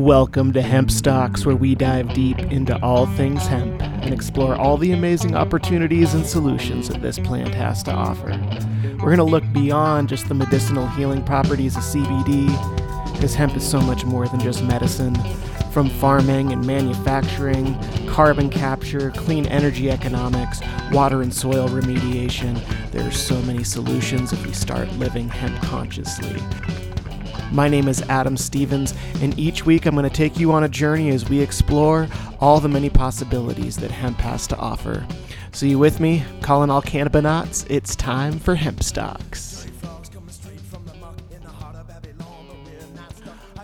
[0.00, 4.78] Welcome to Hemp Stalks, where we dive deep into all things hemp and explore all
[4.78, 8.30] the amazing opportunities and solutions that this plant has to offer.
[8.94, 12.46] We're going to look beyond just the medicinal healing properties of CBD,
[13.12, 15.14] because hemp is so much more than just medicine.
[15.70, 17.78] From farming and manufacturing,
[18.08, 22.58] carbon capture, clean energy economics, water and soil remediation,
[22.90, 26.40] there are so many solutions if we start living hemp consciously.
[27.52, 30.68] My name is Adam Stevens, and each week I'm going to take you on a
[30.68, 32.06] journey as we explore
[32.38, 35.04] all the many possibilities that hemp has to offer.
[35.52, 36.22] So, you with me?
[36.42, 39.59] Calling all cannabinauts, it's time for Hemp Stalks.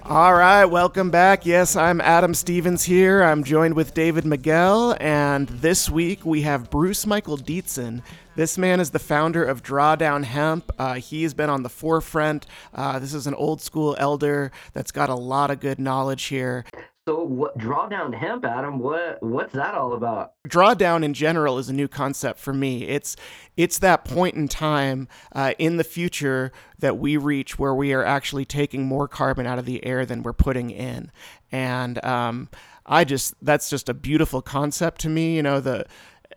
[0.09, 1.45] All right, welcome back.
[1.45, 3.25] Yes, I'm Adam Stevens here.
[3.25, 8.03] I'm joined with David Miguel, and this week we have Bruce Michael Dietzen,
[8.37, 10.71] this man is the founder of Drawdown Hemp.
[10.79, 12.45] Uh, he has been on the forefront.
[12.75, 16.67] Uh, this is an old school elder that's got a lot of good knowledge here.
[17.09, 18.81] So what drawdown hemp, Adam?
[18.81, 20.33] What what's that all about?
[20.49, 22.83] Drawdown in general is a new concept for me.
[22.83, 23.15] It's
[23.57, 28.05] it's that point in time uh, in the future that we reach where we are
[28.05, 31.13] actually taking more carbon out of the air than we're putting in,
[31.53, 32.49] and um,
[32.85, 35.37] I just that's just a beautiful concept to me.
[35.37, 35.87] You know the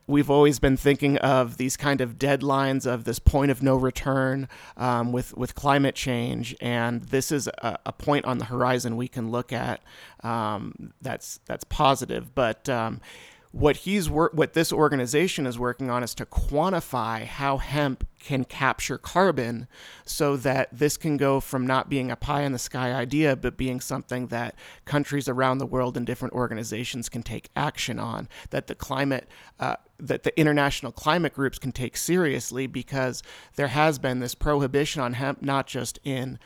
[0.09, 4.49] we've always been thinking of these kind of deadlines of this point of no return
[4.75, 9.07] um, with with climate change, and this is a, a, point on the horizon we
[9.07, 9.81] can look at
[10.23, 12.33] um, that's that's positive.
[12.33, 13.01] But um,
[13.51, 18.43] what he's wor- what this organization is working on is to quantify how hemp can
[18.43, 19.67] capture carbon
[20.05, 23.57] so that this can go from not being a pie in the sky idea but
[23.57, 24.53] being something that
[24.85, 29.27] countries around the world and different organizations can take action on that the climate
[29.59, 33.23] uh, that the international climate groups can take seriously because
[33.55, 36.37] there has been this prohibition on hemp not just in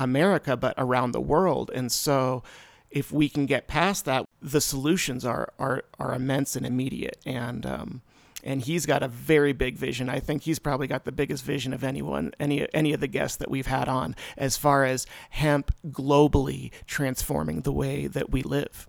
[0.00, 1.70] America but around the world.
[1.72, 2.42] And so
[2.90, 7.18] if we can get past that, the solutions are are are immense and immediate.
[7.24, 8.02] And um,
[8.42, 10.08] and he's got a very big vision.
[10.08, 13.36] I think he's probably got the biggest vision of anyone, any any of the guests
[13.36, 18.88] that we've had on, as far as hemp globally transforming the way that we live.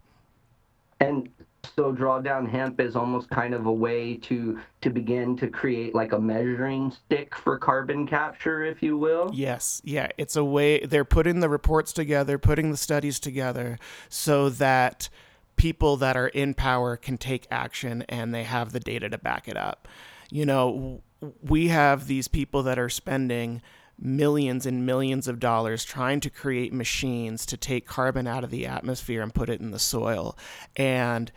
[0.99, 1.29] And
[1.75, 6.11] so drawdown hemp is almost kind of a way to to begin to create like
[6.11, 11.05] a measuring stick for carbon capture if you will yes yeah it's a way they're
[11.05, 13.77] putting the reports together putting the studies together
[14.09, 15.09] so that
[15.55, 19.47] people that are in power can take action and they have the data to back
[19.47, 19.87] it up
[20.29, 21.01] you know
[21.41, 23.61] we have these people that are spending
[24.01, 28.65] millions and millions of dollars trying to create machines to take carbon out of the
[28.65, 30.35] atmosphere and put it in the soil.
[30.75, 31.31] And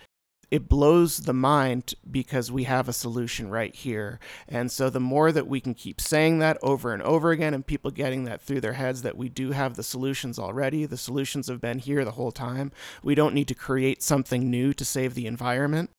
[0.50, 4.18] it blows the mind because we have a solution right here.
[4.48, 7.66] And so the more that we can keep saying that over and over again and
[7.66, 11.48] people getting that through their heads that we do have the solutions already, the solutions
[11.48, 12.72] have been here the whole time.
[13.02, 15.90] We don't need to create something new to save the environment.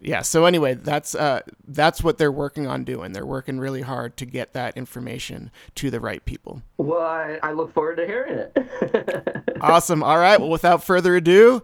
[0.00, 3.12] Yeah, so anyway, that's uh that's what they're working on doing.
[3.12, 6.62] They're working really hard to get that information to the right people.
[6.76, 9.44] Well, I, I look forward to hearing it.
[9.60, 10.02] awesome.
[10.02, 10.38] All right.
[10.38, 11.62] Well, without further ado,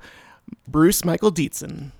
[0.66, 1.92] Bruce Michael Dietzen.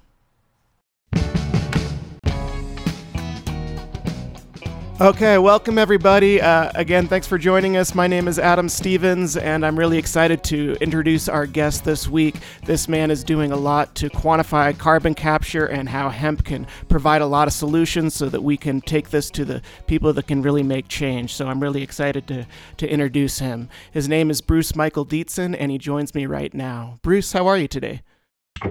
[5.02, 6.40] Okay, welcome everybody.
[6.40, 7.92] Uh, again, thanks for joining us.
[7.92, 12.36] My name is Adam Stevens, and I'm really excited to introduce our guest this week.
[12.66, 17.20] This man is doing a lot to quantify carbon capture and how hemp can provide
[17.20, 20.40] a lot of solutions so that we can take this to the people that can
[20.40, 21.34] really make change.
[21.34, 22.46] So I'm really excited to,
[22.76, 23.70] to introduce him.
[23.90, 27.00] His name is Bruce Michael Dietzen, and he joins me right now.
[27.02, 28.02] Bruce, how are you today?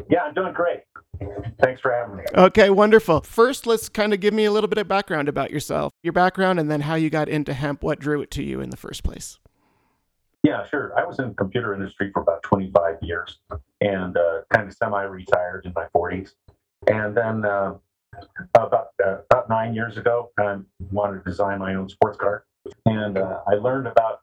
[0.10, 0.80] Yeah, I'm doing great.
[1.62, 2.24] Thanks for having me.
[2.34, 3.22] Okay, wonderful.
[3.22, 6.60] First, let's kind of give me a little bit of background about yourself, your background,
[6.60, 9.04] and then how you got into hemp, what drew it to you in the first
[9.04, 9.40] place.
[10.44, 10.98] Yeah, sure.
[10.98, 13.38] I was in the computer industry for about 25 years
[13.80, 16.34] and uh, kind of semi-retired in my 40s.
[16.88, 17.76] And then uh,
[18.56, 20.58] about uh, about nine years ago, I
[20.92, 22.46] wanted to design my own sports car,
[22.86, 24.22] and uh, I learned about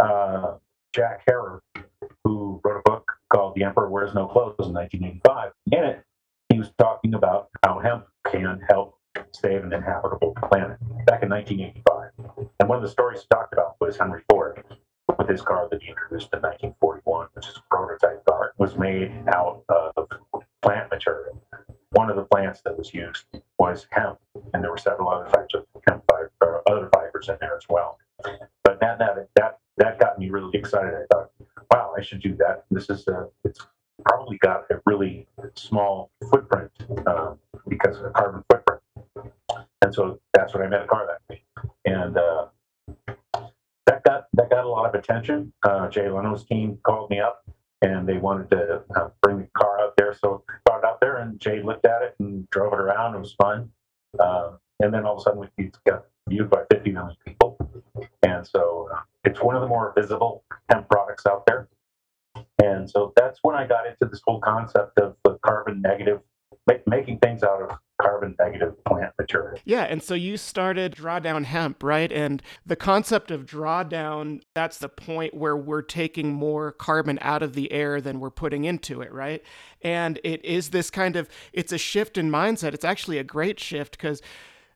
[0.00, 0.54] uh,
[0.92, 1.62] Jack Herer,
[2.24, 5.52] who wrote a book called "The Emperor Wears No Clothes" in 1985.
[5.70, 6.04] In it,
[6.62, 8.96] was talking about how hemp can help
[9.32, 12.46] save an inhabitable planet back in 1985.
[12.60, 14.62] And one of the stories talked about was Henry Ford
[15.18, 19.10] with his car that he introduced in 1941, which is a prototype car, was made
[19.34, 20.06] out of
[20.62, 21.42] plant material.
[21.90, 23.24] One of the plants that was used
[23.58, 24.20] was hemp,
[24.54, 27.98] and there were several other types of hemp fiber, other fibers in there as well.
[28.62, 30.94] But that that that that got me really excited.
[30.94, 31.30] I thought,
[31.72, 32.66] wow, I should do that.
[32.70, 33.66] This is a, it's
[34.04, 36.70] probably got a really small footprint
[37.06, 37.34] uh,
[37.68, 38.80] because of carbon footprint.
[39.82, 41.42] And so that's what I meant a car that way.
[41.84, 42.46] And uh,
[43.86, 45.52] that got that got a lot of attention.
[45.62, 47.44] Uh, Jay Leno's team called me up
[47.82, 50.14] and they wanted to uh, bring the car out there.
[50.14, 53.16] So I brought it out there, and Jay looked at it and drove it around.
[53.16, 53.70] It was fun.
[54.18, 57.56] Uh, and then all of a sudden, we got viewed by 50 million people.
[58.22, 61.68] And so uh, it's one of the more visible hemp products out there.
[62.62, 66.20] And so that's when I got into this whole concept of the carbon negative,
[66.66, 69.58] make, making things out of carbon negative plant material.
[69.64, 72.10] Yeah, and so you started Drawdown Hemp, right?
[72.10, 77.54] And the concept of drawdown, that's the point where we're taking more carbon out of
[77.54, 79.42] the air than we're putting into it, right?
[79.80, 82.74] And it is this kind of it's a shift in mindset.
[82.74, 84.20] It's actually a great shift because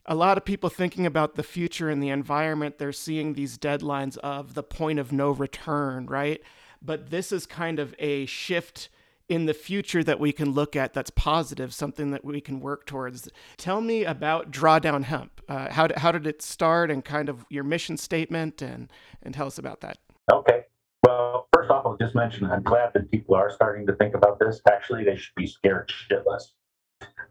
[0.07, 4.17] a lot of people thinking about the future and the environment, they're seeing these deadlines
[4.19, 6.41] of the point of no return, right?
[6.87, 8.89] But this is kind of a shift
[9.29, 12.87] in the future that we can look at that's positive, something that we can work
[12.87, 13.29] towards.
[13.57, 15.41] Tell me about Drawdown Hemp.
[15.49, 18.91] Uh, how, did, how did it start and kind of your mission statement and,
[19.23, 19.99] and tell us about that.
[20.33, 20.65] Okay.
[21.05, 24.39] Well, first off, I'll just mention I'm glad that people are starting to think about
[24.39, 24.61] this.
[24.69, 26.53] Actually, they should be scared shitless.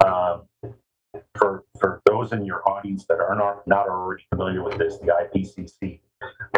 [0.06, 0.44] Um,
[1.36, 5.08] for for those in your audience that are not, not already familiar with this, the
[5.08, 6.00] IPCC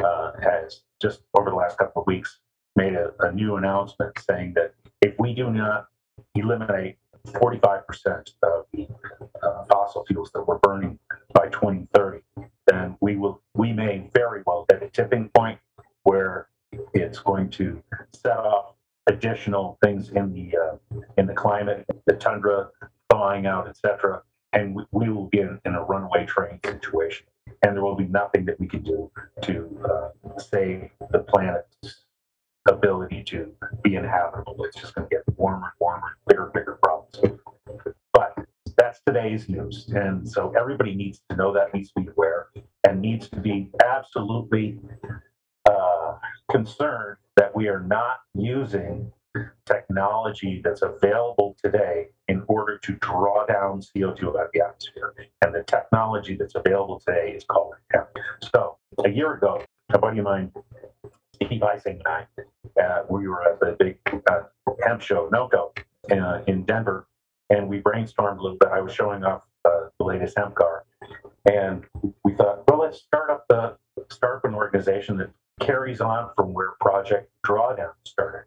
[0.04, 2.40] uh, has just over the last couple of weeks
[2.78, 5.88] made a, a new announcement saying that if we do not
[6.36, 6.98] eliminate
[7.28, 8.88] 45% of the
[9.44, 10.98] uh, fossil fuels that we're burning
[11.34, 12.22] by 2030,
[12.68, 15.60] then we will we may very well hit a tipping point
[16.04, 16.48] where
[16.94, 17.82] it's going to
[18.14, 18.76] set off
[19.08, 22.70] additional things in the uh, in the climate, the tundra
[23.10, 24.22] thawing out, etc.,
[24.54, 27.26] and we, we will be in, in, a runaway train situation,
[27.64, 32.06] and there will be nothing that we can do to uh, save the planet's
[32.68, 33.52] ability to
[33.84, 34.64] be inhabitable.
[34.66, 37.40] It's just going to get warmer and warmer, bigger, and bigger problems.
[38.14, 38.36] But
[38.78, 42.48] that's today's news, and so everybody needs to know that, needs to be aware,
[42.88, 44.80] and needs to be absolutely
[45.70, 46.16] uh,
[46.52, 49.12] concerned that we are not using
[49.66, 55.14] technology that's available today in order to draw down CO2 out of the atmosphere.
[55.44, 58.08] And the technology that's available today is called hemp.
[58.54, 60.52] So a year ago, a buddy of mine,
[61.44, 63.98] Steve Ising and I, uh, we were at the big
[64.30, 64.42] uh,
[64.86, 65.72] hemp show, NOCO,
[66.12, 67.08] uh, in Denver,
[67.50, 68.70] and we brainstormed a little bit.
[68.70, 70.86] I was showing off uh, the latest hemp car,
[71.46, 71.86] and
[72.24, 73.78] we thought, well, let's start up the
[74.10, 75.30] start up an organization that
[75.60, 78.46] carries on from where Project Drawdown started.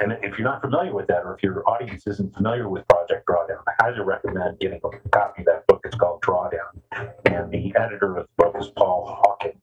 [0.00, 3.26] And if you're not familiar with that, or if your audience isn't familiar with Project
[3.26, 5.80] Drawdown, I highly recommend getting a copy of that book.
[5.84, 6.80] It's called Drawdown.
[7.24, 9.54] And the editor of the book is Paul Hawken.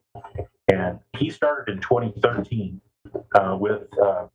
[0.72, 2.80] And he started in 2013
[3.36, 4.28] uh, with uh,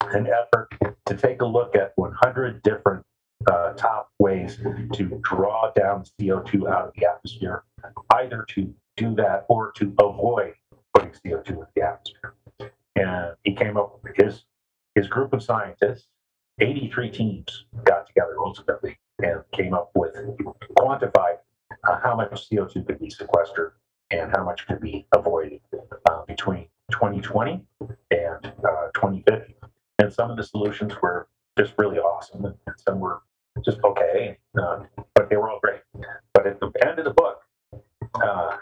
[0.00, 0.68] an effort
[1.04, 3.04] to take a look at 100 different
[3.50, 4.58] uh, top ways
[4.94, 7.64] to draw down CO2 out of the atmosphere,
[8.14, 10.54] either to do that or to avoid
[10.94, 12.34] putting CO2 in the atmosphere.
[12.96, 14.44] And he came up with his
[14.94, 16.06] his group of scientists,
[16.58, 20.14] 83 teams, got together ultimately and came up with,
[20.78, 21.36] quantified
[21.86, 23.74] uh, how much CO2 could be sequestered
[24.10, 25.60] and how much could be avoided
[26.08, 27.64] uh, between 2020
[28.10, 29.54] and uh, 2050.
[29.98, 33.22] And some of the solutions were just really awesome, and some were
[33.64, 35.80] just okay, uh, but they were all great.
[36.34, 37.40] But at the end of the book,
[38.14, 38.56] uh,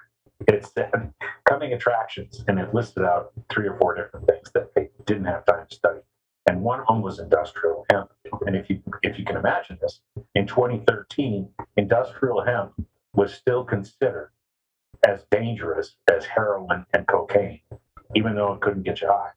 [0.46, 1.12] it said
[1.44, 5.44] coming attractions, and it listed out three or four different things that they didn't have
[5.44, 6.00] time to study
[6.46, 8.10] and one of them was industrial hemp.
[8.46, 10.00] And if you if you can imagine this,
[10.34, 12.72] in 2013, industrial hemp
[13.14, 14.30] was still considered
[15.06, 17.60] as dangerous as heroin and cocaine,
[18.14, 19.30] even though it couldn't get you high.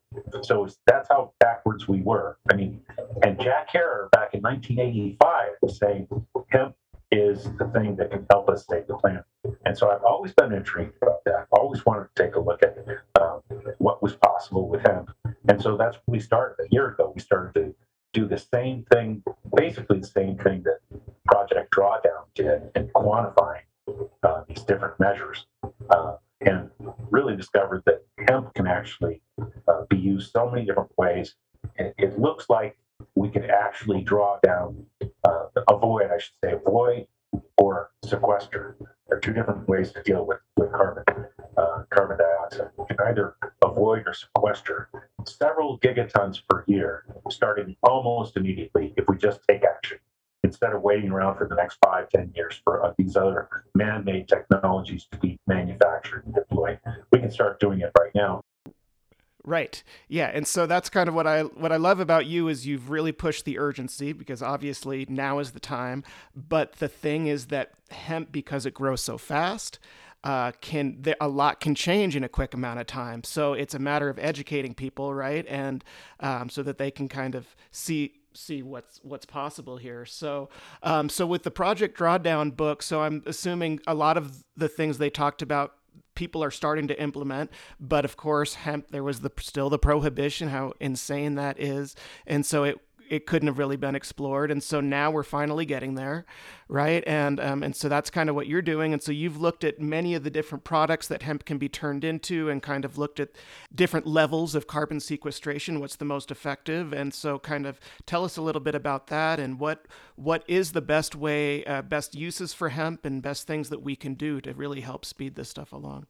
[0.43, 2.38] So that's how backwards we were.
[2.51, 2.81] I mean,
[3.24, 6.07] and Jack Herer back in 1985 was saying
[6.50, 6.75] hemp
[7.12, 9.24] is the thing that can help us save the planet.
[9.65, 11.47] And so I've always been intrigued about that.
[11.53, 12.77] I always wanted to take a look at
[13.21, 13.41] um,
[13.77, 15.12] what was possible with hemp.
[15.47, 17.12] And so that's when we started a year ago.
[17.15, 17.75] We started to
[18.13, 19.24] do the same thing,
[19.55, 20.79] basically the same thing that
[21.25, 23.62] Project Drawdown did in quantifying
[24.24, 25.45] uh, these different measures.
[25.89, 26.70] Uh, and
[27.10, 29.22] really discovered that hemp can actually
[29.67, 31.36] uh, be used so many different ways.
[31.75, 32.77] It, it looks like
[33.15, 34.86] we could actually draw down,
[35.24, 37.08] uh, avoid, I should say, avoid
[37.58, 38.75] or sequester.
[38.79, 41.03] There are two different ways to deal with, with carbon,
[41.58, 42.70] uh, carbon dioxide.
[42.77, 44.89] We can either avoid or sequester
[45.25, 49.98] several gigatons per year, starting almost immediately if we just take action.
[50.47, 54.29] Instead of waiting around for the next five, ten years for uh, these other man-made
[54.29, 56.79] technologies to be manufactured and deployed,
[57.11, 58.41] we can start doing it right now.
[59.43, 59.83] Right.
[60.07, 62.89] Yeah, and so that's kind of what I what I love about you is you've
[62.89, 67.71] really pushed the urgency because obviously now is the time, but the thing is that
[67.91, 69.79] hemp because it grows so fast,
[70.23, 73.23] uh, can a lot can change in a quick amount of time.
[73.23, 75.83] So it's a matter of educating people, right, and
[76.19, 80.06] um, so that they can kind of see see what's what's possible here.
[80.06, 80.50] So,
[80.84, 84.98] um, so with the Project Drawdown book, so I'm assuming a lot of the things
[84.98, 85.74] they talked about
[86.15, 87.51] people are starting to implement.
[87.79, 92.46] But of course, hemp there was the still the prohibition, how insane that is, and
[92.46, 94.51] so it it couldn't have really been explored.
[94.51, 96.25] And so now we're finally getting there,
[96.67, 97.03] right?
[97.07, 98.93] And um, and so that's kind of what you're doing.
[98.93, 102.03] And so you've looked at many of the different products that hemp can be turned
[102.03, 103.29] into, and kind of looked at
[103.73, 105.79] different levels of carbon sequestration.
[105.79, 106.93] What's the most effective?
[106.93, 109.85] And so kind of tell us a little bit about that and what
[110.15, 113.95] what is the best way, uh, best uses for hemp, and best things that we
[113.95, 116.07] can do to really help speed this stuff along.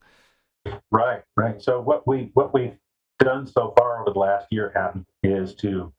[0.91, 1.61] Right, right.
[1.61, 2.77] So what we what we've
[3.19, 5.91] done so far over the last year, Adam, is to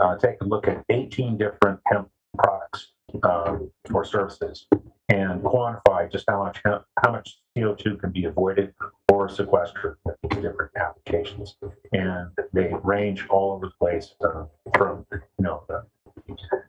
[0.00, 2.92] uh, take a look at 18 different hemp products
[3.22, 4.66] um, or services
[5.08, 8.72] and quantify just how much how much CO2 can be avoided
[9.10, 11.56] or sequestered with different applications.
[11.92, 14.44] And they range all over the place uh,
[14.76, 15.64] from you know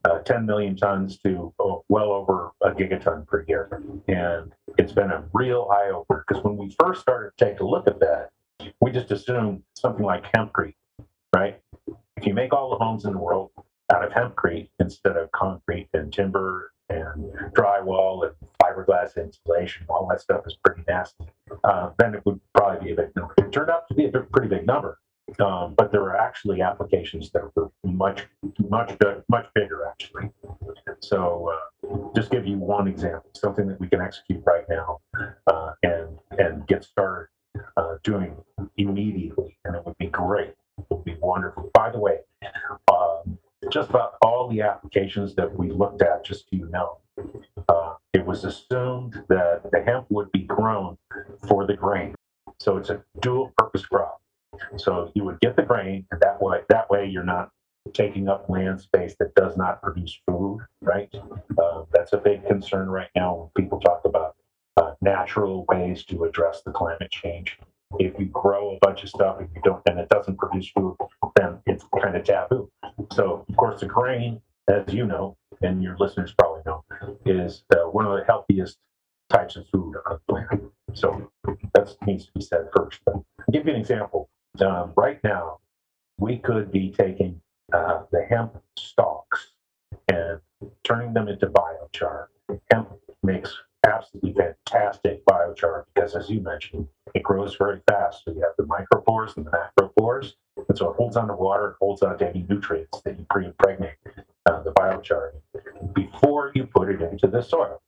[0.05, 3.81] uh, 10 million tons to oh, well over a gigaton per year.
[4.07, 7.65] And it's been a real eye opener because when we first started to take a
[7.65, 8.31] look at that,
[8.79, 10.75] we just assumed something like hempcrete,
[11.35, 11.59] right?
[12.21, 13.49] If you make all the homes in the world
[13.91, 20.21] out of hempcrete instead of concrete and timber and drywall and fiberglass insulation, all that
[20.21, 21.25] stuff is pretty nasty.
[21.63, 23.33] Uh, then it would probably be a big number.
[23.39, 24.99] It turned out to be a pretty big number,
[25.39, 28.27] um, but there are actually applications that were much,
[28.69, 28.95] much,
[29.27, 30.29] much bigger actually.
[30.99, 34.99] So, uh, just give you one example, something that we can execute right now
[35.47, 37.29] uh, and and get started
[37.77, 38.35] uh, doing
[38.77, 40.53] immediately, and it would be great
[41.21, 41.69] wonderful.
[41.73, 42.19] By the way,
[42.91, 43.37] um,
[43.71, 46.97] just about all the applications that we looked at, just so you know,
[47.69, 50.97] uh, it was assumed that the hemp would be grown
[51.47, 52.15] for the grain.
[52.59, 54.21] So it's a dual purpose crop.
[54.77, 57.51] So you would get the grain, and that way, that way you're not
[57.93, 61.09] taking up land space that does not produce food, right?
[61.57, 64.35] Uh, that's a big concern right now when people talk about
[64.77, 67.57] uh, natural ways to address the climate change
[67.99, 70.95] if you grow a bunch of stuff and you don't and it doesn't produce food,
[71.35, 72.69] then it's kind of taboo.
[73.13, 76.83] So of course the grain, as you know, and your listeners probably know,
[77.25, 78.77] is uh, one of the healthiest
[79.29, 80.63] types of food on the planet.
[80.93, 81.31] So
[81.73, 82.99] that needs to be said first.
[83.05, 84.29] But I'll give you an example.
[84.59, 85.59] Um, right now,
[86.17, 87.41] we could be taking
[87.73, 89.51] uh, the hemp stalks
[90.11, 90.39] and
[90.83, 92.27] turning them into biochar.
[92.71, 92.89] Hemp
[93.23, 93.53] makes
[93.85, 98.23] absolutely fantastic biochar because, as you mentioned, it grows very fast.
[98.25, 100.33] So you have the micropores and the macropores,
[100.67, 103.25] and so it holds on to water, it holds on to any nutrients that you
[103.29, 103.95] pre-impregnate
[104.45, 105.31] uh, the biochar
[105.93, 107.81] before you put it into the soil.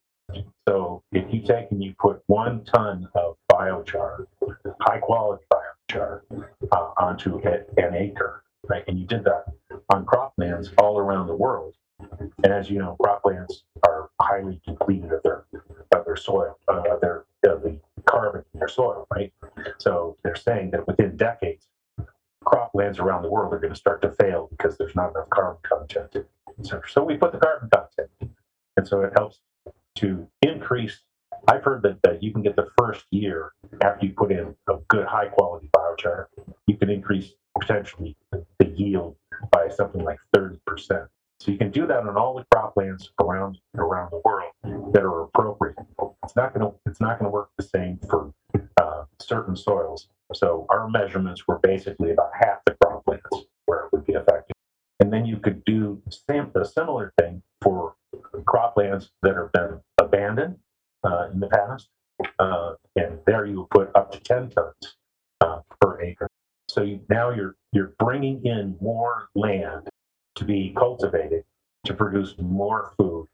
[0.68, 4.26] So if you take and you put one ton of biochar,
[4.82, 6.22] high quality biochar,
[6.72, 9.46] uh, onto an acre, right, and you did that
[9.90, 15.22] on croplands all around the world, and as you know, croplands are highly depleted of
[15.24, 15.46] their
[15.92, 19.34] of their soil, uh, their the carbon in their soil, right?
[19.80, 21.68] So they're saying that within decades,
[22.44, 25.60] croplands around the world are going to start to fail because there's not enough carbon
[25.64, 26.26] content.
[26.88, 28.10] So, we put the carbon content,
[28.78, 29.40] and so it helps
[29.96, 31.02] to increase.
[31.48, 34.76] I've heard that, that you can get the first year after you put in a
[34.88, 36.28] good high quality biochar,
[36.68, 39.16] you can increase potentially the yield
[39.52, 40.60] by something like 30%.
[41.40, 45.24] So you can do that on all the croplands around around the world that are
[45.24, 45.76] appropriate.
[46.24, 48.34] It's not going to it's not going to work the same for
[48.82, 50.08] uh, certain soils.
[50.34, 54.56] So our measurements were basically about half the croplands where it would be effective.
[55.00, 57.96] And then you could do a similar thing for
[58.46, 60.58] croplands that have been abandoned
[61.04, 61.90] uh, in the past,
[62.40, 64.96] uh, and there you would put up to 10 tons
[65.42, 66.28] uh, per acre.
[66.70, 69.90] So you, now you're you're bringing in more land
[70.36, 71.44] to be cultivated
[71.86, 73.28] to produce more food.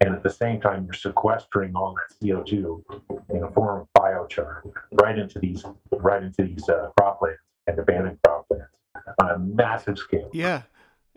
[0.00, 2.82] And at the same time, you're sequestering all that CO2
[3.30, 4.62] in a form of biochar
[4.92, 8.66] right into these right into these uh, croplands and abandoned croplands
[9.20, 10.30] on a massive scale.
[10.32, 10.62] Yeah,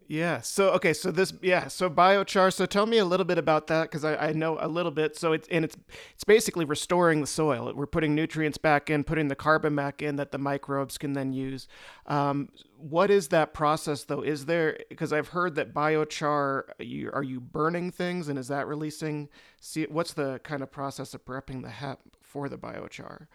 [0.08, 0.40] yeah.
[0.42, 0.94] So okay.
[0.94, 1.68] So this yeah.
[1.68, 2.54] So biochar.
[2.54, 5.18] So tell me a little bit about that because I, I know a little bit.
[5.18, 5.76] So it's and it's
[6.14, 7.72] it's basically restoring the soil.
[7.76, 11.34] We're putting nutrients back in, putting the carbon back in that the microbes can then
[11.34, 11.68] use.
[12.06, 14.22] Um, what is that process though?
[14.22, 16.64] Is there because I've heard that biochar.
[16.80, 19.28] You, are you burning things and is that releasing?
[19.60, 23.28] See, what's the kind of process of prepping the hemp for the biochar?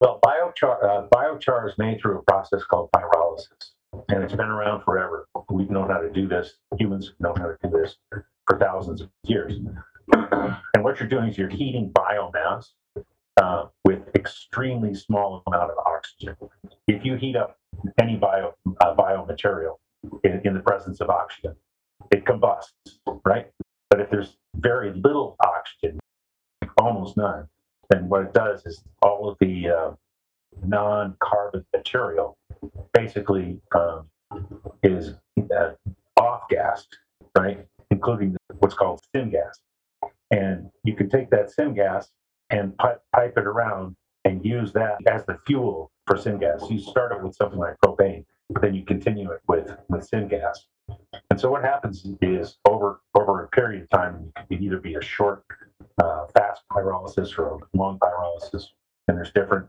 [0.00, 3.70] Well, biochar uh, biochar is made through a process called pyrolysis
[4.08, 5.28] and it's been around forever.
[5.50, 6.54] We've known how to do this.
[6.78, 7.96] Humans know how to do this
[8.46, 9.54] for thousands of years.
[10.12, 12.66] and what you're doing is you're heating biomass
[13.40, 16.36] uh, with extremely small amount of oxygen.
[16.86, 17.58] If you heat up
[18.00, 19.76] any bio uh, biomaterial
[20.24, 21.54] in, in the presence of oxygen,
[22.10, 23.50] it combusts, right?
[23.90, 25.98] But if there's very little oxygen,
[26.76, 27.48] almost none,
[27.90, 29.90] then what it does is all of the uh,
[30.64, 32.36] non-carbon material
[32.92, 34.08] basically um,
[34.82, 35.14] is
[35.56, 35.70] uh,
[36.20, 36.98] off-gassed,
[37.36, 37.66] right?
[37.90, 39.58] Including what's called syngas.
[40.30, 42.08] And you can take that syngas
[42.50, 46.70] and pipe, pipe it around and use that as the fuel for syngas.
[46.70, 50.56] You start it with something like propane, but then you continue it with, with syngas.
[51.30, 54.94] And so what happens is over over a period of time, it can either be
[54.94, 55.44] a short,
[56.02, 58.64] uh, fast pyrolysis or a long pyrolysis,
[59.06, 59.68] and there's different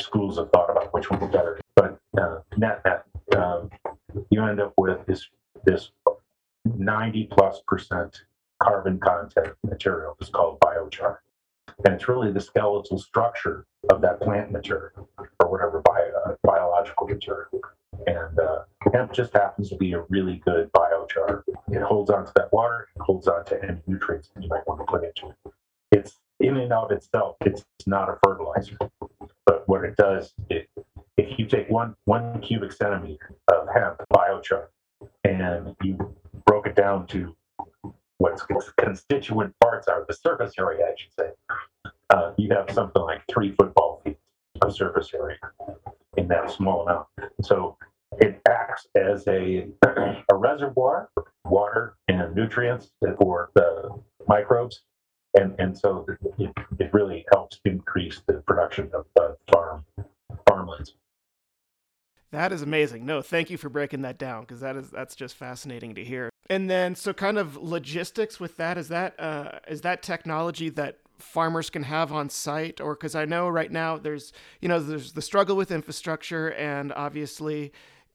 [0.00, 1.60] schools of thought about which one is better.
[1.74, 3.04] But uh, net net,
[3.36, 3.70] um,
[4.30, 5.28] you end up with this
[5.64, 5.90] this
[6.64, 8.22] 90 plus percent
[8.62, 10.16] carbon content material.
[10.20, 11.18] It's called biochar,
[11.84, 15.08] and it's really the skeletal structure of that plant material
[15.40, 17.60] or whatever bio, uh, biological material.
[18.06, 18.60] And uh,
[18.92, 21.42] hemp just happens to be a really good biochar.
[21.70, 24.84] It holds onto that water, it holds onto any nutrients that you might want to
[24.84, 25.52] put into it.
[25.92, 28.76] It's in and of itself, it's not a fertilizer.
[29.84, 30.68] It does, it,
[31.16, 34.66] if you take one one cubic centimeter of hemp biochar
[35.24, 36.14] and you
[36.46, 37.34] broke it down to
[38.18, 38.40] what
[38.76, 43.52] constituent parts are, the surface area, I should say, uh, you have something like three
[43.52, 44.18] football feet
[44.62, 45.38] of surface area
[46.16, 47.06] in that small amount.
[47.42, 47.76] So
[48.20, 51.10] it acts as a, a reservoir
[51.44, 53.90] water and nutrients for the
[54.26, 54.82] microbes.
[55.34, 56.06] And, and so
[56.38, 59.84] it, it really helps increase the production of uh, farm
[60.48, 60.94] farmlands.
[62.30, 63.06] That is amazing.
[63.06, 66.30] No, thank you for breaking that down because that is that's just fascinating to hear.
[66.50, 70.98] And then, so kind of logistics with that is that uh, is that technology that
[71.18, 75.12] farmers can have on site, or because I know right now there's you know there's
[75.12, 77.72] the struggle with infrastructure, and obviously.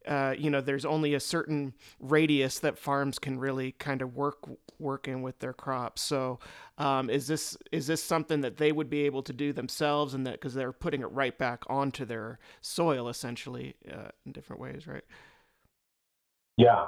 [0.08, 4.38] Uh, you know, there's only a certain radius that farms can really kind of work
[4.80, 6.02] work in with their crops.
[6.02, 6.40] So,
[6.78, 10.26] um, is this is this something that they would be able to do themselves, and
[10.28, 14.88] that because they're putting it right back onto their soil essentially uh, in different ways,
[14.88, 15.04] right?
[16.58, 16.88] Yeah,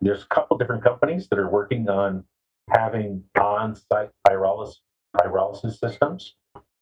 [0.00, 2.24] there's a couple different companies that are working on
[2.70, 4.76] having on-site pyrolysis,
[5.16, 6.34] pyrolysis systems.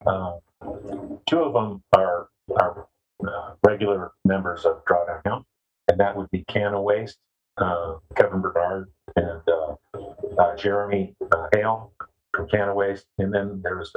[0.06, 0.34] Uh,
[1.26, 2.86] two of them are, are
[3.26, 5.44] uh, regular members of Drawdown
[5.88, 7.16] and that would be CannaWaste,
[7.58, 9.74] uh, Kevin Bernard, and uh,
[10.38, 11.92] uh, Jeremy uh, Hale
[12.34, 13.04] from CannaWaste.
[13.18, 13.92] And then there's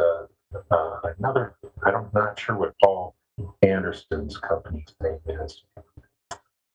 [1.18, 3.16] another, I'm not sure what Paul
[3.62, 5.64] Anderson's company's name is,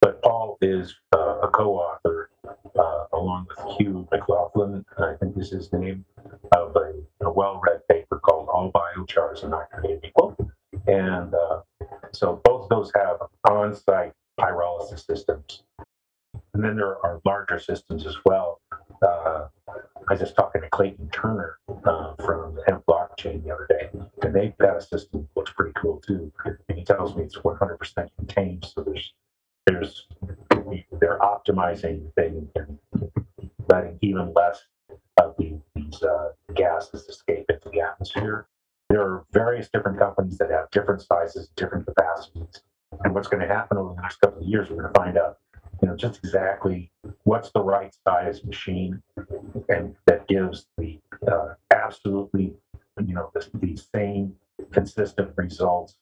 [0.01, 2.31] but Paul is uh, a co-author
[2.79, 6.05] uh, along with Hugh McLaughlin, I think is his name,
[6.57, 10.37] of a, a well-read paper called "All Biochars Are Not Created Equal,"
[10.87, 11.61] and uh,
[12.13, 13.19] so both those have
[13.49, 15.63] on-site pyrolysis systems,
[16.55, 18.61] and then there are larger systems as well.
[19.03, 23.91] Uh, I was just talking to Clayton Turner uh, from Hemp Blockchain the other day,
[24.23, 26.33] and they've got a system that looks pretty cool too.
[26.45, 29.13] And he tells me it's 100% contained, so there's
[29.67, 30.07] there's
[31.01, 32.79] they're optimizing things and
[33.69, 34.65] letting even less
[35.21, 38.47] of the, these uh, gases escape into the atmosphere.
[38.89, 42.63] There are various different companies that have different sizes, different capacities.
[43.05, 45.19] And what's going to happen over the next couple of years, we're going to find
[45.19, 45.39] out,
[45.81, 46.91] you know, just exactly
[47.25, 49.03] what's the right size machine,
[49.69, 50.99] and that gives the
[51.31, 52.53] uh, absolutely,
[53.07, 54.35] you know, the, the same
[54.73, 55.95] consistent results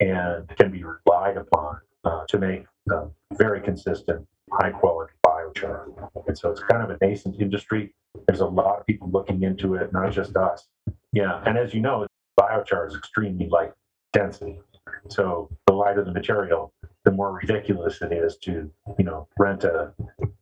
[0.00, 6.10] and can be relied upon uh, to make uh, very consistent, high quality biochar.
[6.26, 7.94] And so it's kind of a nascent industry.
[8.26, 10.66] There's a lot of people looking into it, not just us.
[11.12, 12.06] Yeah, and as you know,
[12.40, 13.72] biochar is extremely light
[14.12, 14.60] density.
[15.08, 16.72] So the lighter the material,
[17.04, 19.92] the more ridiculous it is to, you know, rent a,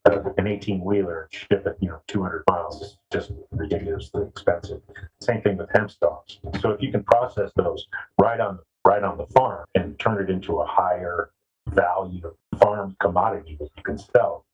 [0.07, 2.83] a an 18 wheeler and ship it, you know, 200 miles.
[2.83, 4.81] It's just ridiculously expensive.
[5.21, 6.39] Same thing with hemp stalks.
[6.61, 7.87] So if you can process those
[8.21, 11.31] right on right on the farm and turn it into a higher
[11.69, 14.45] value farm commodity that you can sell.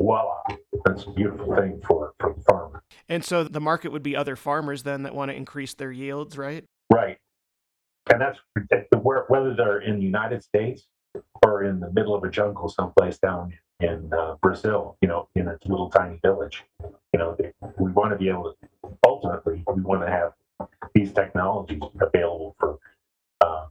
[0.00, 0.42] Voila,
[0.84, 2.82] that's a beautiful thing for, for the farmer.
[3.08, 6.38] And so the market would be other farmers then that want to increase their yields,
[6.38, 6.64] right?
[6.92, 7.18] Right.
[8.10, 8.38] And that's
[9.28, 10.86] whether they're in the United States
[11.44, 15.48] or in the middle of a jungle someplace down in uh, Brazil, you know, in
[15.48, 16.64] a little tiny village.
[17.12, 17.36] You know,
[17.78, 18.68] we want to be able to,
[19.06, 20.32] ultimately, we want to have
[20.94, 22.78] these technologies available for
[23.40, 23.66] uh,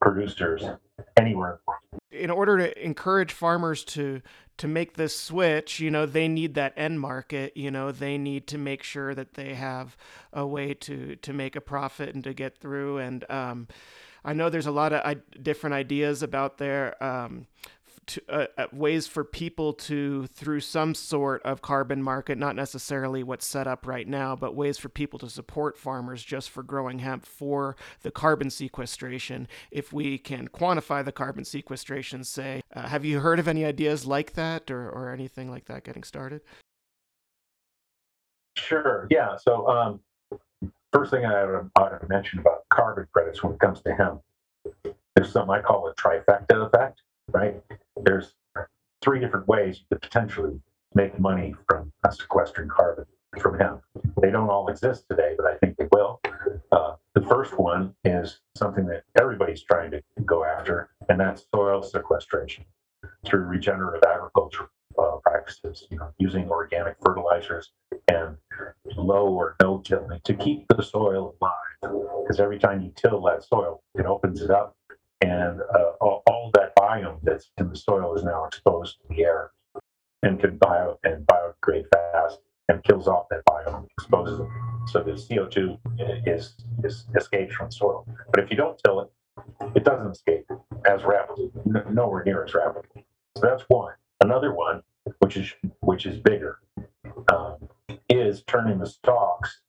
[0.00, 0.64] producers
[1.18, 1.60] anywhere
[2.12, 4.22] in order to encourage farmers to
[4.62, 7.56] to make this switch, you know, they need that end market.
[7.56, 9.96] You know, they need to make sure that they have
[10.32, 12.98] a way to to make a profit and to get through.
[12.98, 13.66] And um,
[14.24, 17.02] I know there's a lot of different ideas about there.
[17.02, 17.48] Um,
[18.06, 23.22] to, uh, uh, ways for people to through some sort of carbon market not necessarily
[23.22, 26.98] what's set up right now but ways for people to support farmers just for growing
[26.98, 29.46] hemp for the carbon sequestration.
[29.70, 34.04] If we can quantify the carbon sequestration say uh, have you heard of any ideas
[34.04, 36.40] like that or, or anything like that getting started?
[38.56, 40.00] Sure yeah so um,
[40.92, 41.42] first thing I
[41.76, 44.22] ought to mention about carbon credits when it comes to hemp
[45.14, 47.62] there's something I call a trifecta effect right?
[48.02, 48.34] There's
[49.02, 50.60] three different ways you could potentially
[50.94, 53.06] make money from sequestering carbon
[53.40, 53.82] from hemp.
[54.20, 56.20] They don't all exist today, but I think they will.
[56.70, 61.82] Uh, the first one is something that everybody's trying to go after, and that's soil
[61.82, 62.64] sequestration
[63.24, 67.72] through regenerative agriculture uh, practices, you know, using organic fertilizers
[68.08, 68.36] and
[68.96, 71.94] low or no tilling to keep the soil alive.
[72.22, 74.76] Because every time you till that soil, it opens it up
[75.22, 79.52] and uh, all, that biome that's in the soil is now exposed to the air
[80.22, 84.46] and can bio and biodegrade fast and kills off that biome, exposes it.
[84.88, 85.78] So the CO2
[86.26, 86.54] is,
[86.84, 88.06] is escapes from soil.
[88.32, 89.10] But if you don't till it,
[89.74, 90.46] it doesn't escape
[90.84, 91.50] as rapidly,
[91.90, 93.06] nowhere near as rapidly.
[93.36, 93.94] So that's one.
[94.20, 94.82] Another one,
[95.20, 96.58] which is which is bigger,
[97.32, 97.68] um,
[98.08, 99.60] is turning the stalks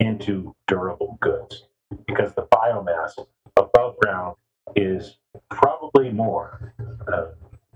[0.00, 1.64] into durable goods
[2.06, 3.12] because the biomass
[3.56, 4.36] above ground
[4.76, 5.18] is
[5.50, 6.74] probably more,
[7.12, 7.26] uh,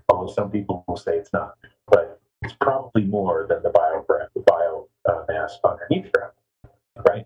[0.09, 1.55] although some people will say it's not,
[1.87, 4.05] but it's probably more than the bio,
[4.45, 6.33] bio uh, mass underneath ground,
[7.07, 7.25] right?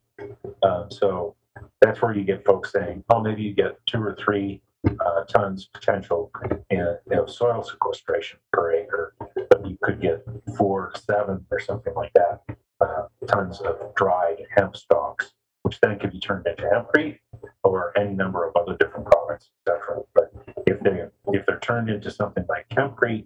[0.63, 1.35] Um, so
[1.81, 5.69] that's where you get folks saying, oh, maybe you get two or three uh, tons
[5.73, 6.31] potential
[6.69, 10.23] in you know, soil sequestration per acre, but you could get
[10.57, 12.41] four, seven, or something like that
[12.81, 17.19] uh, tons of dried hemp stalks, which then can be turned into hempcrete
[17.63, 20.01] or any number of other different products, etc.
[20.13, 20.31] But
[20.67, 23.25] if they if they're turned into something like hempcrete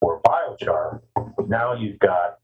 [0.00, 1.00] or biochar,
[1.46, 2.38] now you've got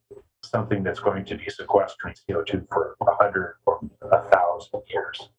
[0.44, 5.31] something that's going to be sequestering CO2 for a hundred or a thousand years.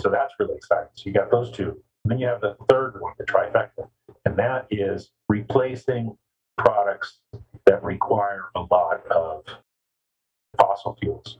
[0.00, 0.88] So that's really exciting.
[0.94, 1.82] So you got those two.
[2.04, 3.88] And then you have the third one, the trifecta,
[4.24, 6.16] and that is replacing
[6.56, 7.18] products
[7.66, 9.44] that require a lot of
[10.58, 11.38] fossil fuels.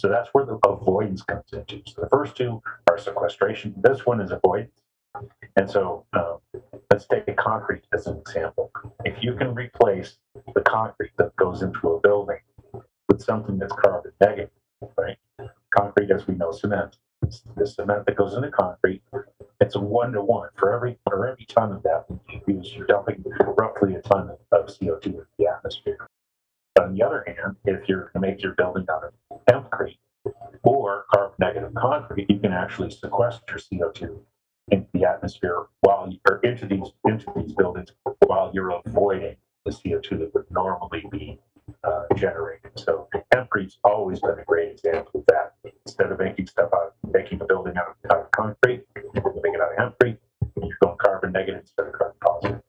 [0.00, 1.82] So that's where the avoidance comes into.
[1.86, 3.74] So the first two are sequestration.
[3.76, 4.80] This one is avoidance.
[5.56, 6.38] And so um,
[6.90, 8.70] let's take a concrete as an example.
[9.04, 10.16] If you can replace
[10.54, 12.38] the concrete that goes into a building
[13.08, 14.50] with something that's carbon negative,
[14.96, 15.18] right?
[15.76, 16.96] Concrete, as we know, cement.
[17.56, 19.02] The cement that goes into concrete,
[19.60, 20.48] it's a one to one.
[20.56, 23.22] For every for every ton of that you use, you're dumping
[23.58, 26.08] roughly a ton of CO2 into the atmosphere.
[26.78, 29.98] On the other hand, if you're going to make your building out of hempcrete
[30.62, 34.20] or carbon negative concrete, you can actually sequester CO2
[34.70, 37.90] into the atmosphere while or into these into these buildings
[38.26, 41.38] while you're avoiding the CO2 that would normally be
[41.84, 42.70] uh, generated.
[42.76, 45.54] So hempcrete's always been a great example of that.
[45.86, 49.54] Instead of making stuff out, making a building out of, out of concrete, you make
[49.54, 50.18] it out of hempcrete.
[50.56, 52.62] You're going carbon negative instead of carbon positive.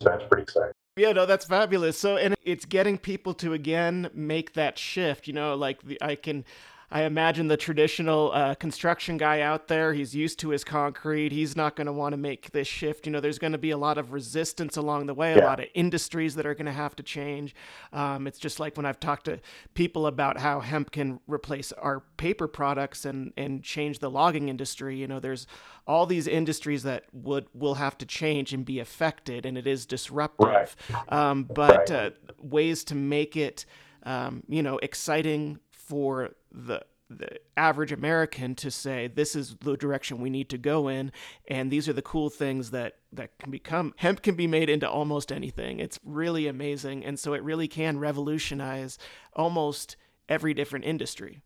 [0.00, 0.72] So that's pretty exciting.
[0.98, 1.98] Yeah, no, that's fabulous.
[1.98, 5.26] So, and it's getting people to again make that shift.
[5.26, 6.44] You know, like the, I can
[6.90, 11.32] I imagine the traditional uh, construction guy out there, he's used to his concrete.
[11.32, 13.04] He's not going to want to make this shift.
[13.04, 15.44] You know, there's going to be a lot of resistance along the way, yeah.
[15.44, 17.54] a lot of industries that are going to have to change.
[17.92, 19.38] Um, it's just like when I've talked to
[19.74, 24.96] people about how hemp can replace our paper products and, and change the logging industry.
[24.96, 25.46] You know, there's
[25.86, 29.84] all these industries that would will have to change and be affected, and it is
[29.84, 30.76] disruptive.
[30.90, 31.12] Right.
[31.12, 31.90] Um, but right.
[31.90, 33.66] uh, ways to make it,
[34.04, 40.20] um, you know, exciting for the the average American to say this is the direction
[40.20, 41.10] we need to go in,
[41.48, 44.88] and these are the cool things that that can become hemp can be made into
[44.88, 45.80] almost anything.
[45.80, 48.98] It's really amazing, and so it really can revolutionize
[49.32, 49.96] almost
[50.28, 51.40] every different industry.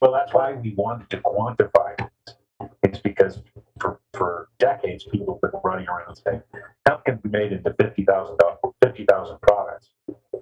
[0.00, 2.36] Well, that's why we wanted to quantify it.
[2.82, 3.42] It's because
[3.80, 6.42] for, for decades people have been running around saying
[6.86, 8.36] hemp can be made into 50,000
[8.82, 9.06] 50,
[9.42, 9.90] products.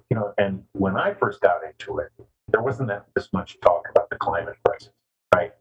[0.09, 2.09] You know, and when I first got into it,
[2.55, 4.89] there wasn't that this much talk about the climate crisis,
[5.35, 5.51] right?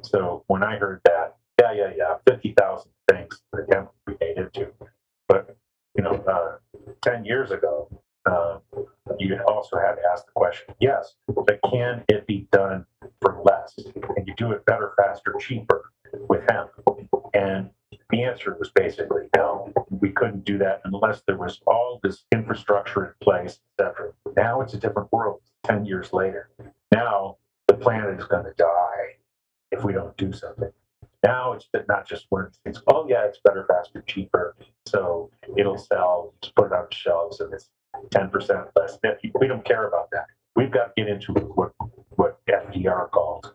[0.00, 4.68] So when I heard that, yeah, yeah, yeah, 50,000 things that can be made into.
[5.28, 5.54] But,
[5.94, 6.56] you know, uh,
[7.02, 7.90] 10 years ago,
[8.24, 8.60] uh,
[9.18, 12.86] you also had to ask the question, yes, but can it be done
[13.20, 13.78] for less?
[13.92, 15.90] Can you do it better, faster, cheaper
[16.30, 16.70] with hemp?
[17.34, 17.68] And
[18.08, 19.70] the answer was basically no.
[19.90, 24.12] We couldn't do that unless there was all this infrastructure in place, etc.
[24.36, 25.42] Now it's a different world.
[25.64, 26.50] Ten years later,
[26.92, 27.36] now
[27.68, 29.16] the planet is going to die
[29.70, 30.72] if we don't do something.
[31.22, 32.82] Now it's not just these things.
[32.88, 36.34] Oh yeah, it's better, faster, cheaper, so it'll sell.
[36.40, 37.68] Just put it on shelves, and it's
[38.10, 38.98] ten percent less.
[39.38, 40.26] We don't care about that.
[40.56, 41.72] We've got to get into what
[42.16, 43.52] what FDR called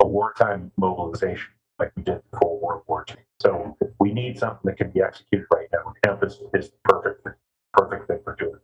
[0.00, 3.16] a wartime mobilization, like we did before World War II.
[3.40, 5.92] So we need something that can be executed right now.
[6.04, 7.26] Hemp is, is perfect
[7.76, 8.56] perfect thing for doing.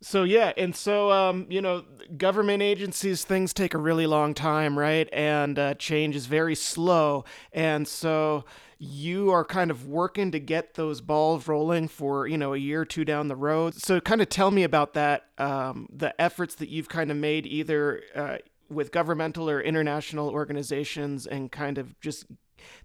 [0.00, 1.84] So yeah, and so um, you know,
[2.16, 5.08] government agencies things take a really long time, right?
[5.12, 8.44] And uh, change is very slow, and so
[8.78, 12.82] you are kind of working to get those balls rolling for you know a year
[12.82, 13.74] or two down the road.
[13.74, 17.46] So kind of tell me about that, um, the efforts that you've kind of made
[17.46, 18.02] either.
[18.14, 18.36] Uh,
[18.70, 22.26] with governmental or international organizations and kind of just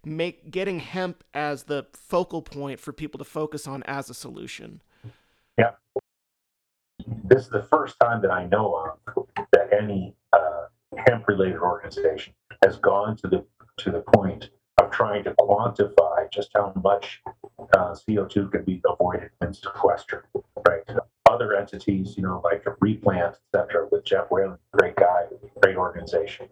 [0.04, 4.82] make getting hemp as the focal point for people to focus on as a solution.
[5.58, 5.72] Yeah.
[7.24, 10.66] This is the first time that I know of that any uh,
[11.08, 13.46] hemp-related organization has gone to the
[13.78, 17.22] to the point of trying to quantify just how much
[17.76, 20.26] uh, CO2 can be avoided and sequestered.
[20.68, 20.84] Right.
[21.30, 25.24] Other entities, you know, like Replant, etc., with Jeff Whalen, great guy,
[25.62, 26.48] great organization.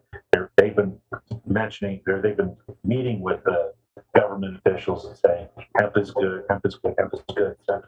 [0.58, 0.98] they have been
[1.46, 3.74] mentioning, they've been meeting with the
[4.16, 5.48] government officials and saying
[5.78, 7.84] hemp is good, hemp is good, hemp is good, etc.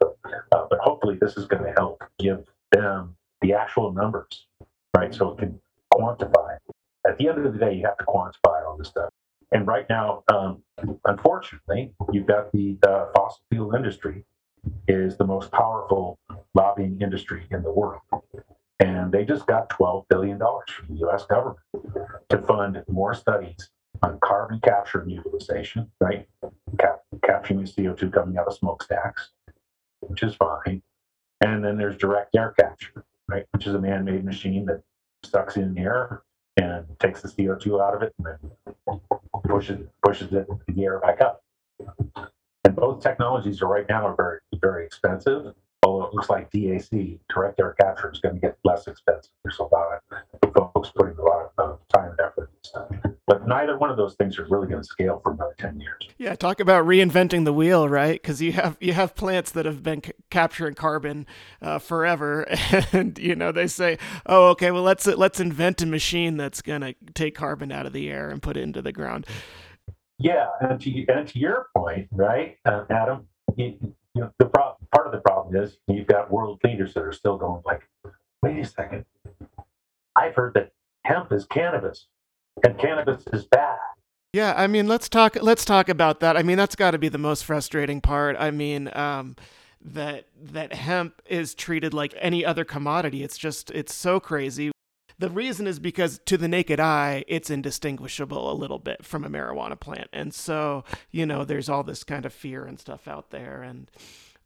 [0.51, 4.47] Uh, but hopefully, this is going to help give them the actual numbers,
[4.95, 5.13] right?
[5.13, 5.59] So it can
[5.93, 6.57] quantify.
[7.07, 9.09] At the end of the day, you have to quantify all this stuff.
[9.51, 10.63] And right now, um,
[11.05, 14.25] unfortunately, you've got the, the fossil fuel industry
[14.87, 16.17] is the most powerful
[16.55, 18.01] lobbying industry in the world.
[18.79, 21.59] And they just got $12 billion from the US government
[22.29, 23.69] to fund more studies
[24.05, 26.27] on carbon capture and utilization, right?
[26.79, 29.31] Cap- capturing the CO2 coming out of smokestacks,
[30.01, 30.81] which is fine.
[31.41, 33.45] And then there's direct air capture, right?
[33.51, 34.83] Which is a man made machine that
[35.23, 36.23] sucks in air
[36.57, 38.27] and takes the CO2 out of it and
[38.87, 38.99] then
[39.43, 41.43] pushes, pushes it in the air back up.
[42.63, 45.53] And both technologies are right now are very, very expensive
[45.85, 49.31] although it looks like DAC, direct air capture, is going to get less expensive.
[49.43, 50.01] There's a lot
[50.41, 53.13] of folks putting a lot of time and effort into stuff.
[53.27, 56.07] But neither one of those things are really going to scale for another 10 years.
[56.17, 58.19] Yeah, talk about reinventing the wheel, right?
[58.21, 61.27] Because you have you have plants that have been c- capturing carbon
[61.61, 62.43] uh, forever,
[62.91, 66.81] and you know they say, "Oh, okay, well let's let's invent a machine that's going
[66.81, 69.25] to take carbon out of the air and put it into the ground."
[70.17, 73.27] Yeah, and to and to your point, right, uh, Adam,
[74.15, 77.11] you know, the pro- part of the problem is you've got world leaders that are
[77.11, 77.87] still going like,
[78.41, 79.05] wait a second,
[80.15, 80.71] I've heard that
[81.03, 82.07] hemp is cannabis,
[82.63, 83.77] and cannabis is bad.
[84.31, 85.37] Yeah, I mean, let's talk.
[85.41, 86.35] Let's talk about that.
[86.35, 88.35] I mean, that's got to be the most frustrating part.
[88.37, 89.35] I mean, um,
[89.81, 93.23] that that hemp is treated like any other commodity.
[93.23, 94.71] It's just it's so crazy.
[95.17, 99.29] The reason is because to the naked eye, it's indistinguishable a little bit from a
[99.29, 100.09] marijuana plant.
[100.11, 103.61] And so, you know, there's all this kind of fear and stuff out there.
[103.61, 103.89] And,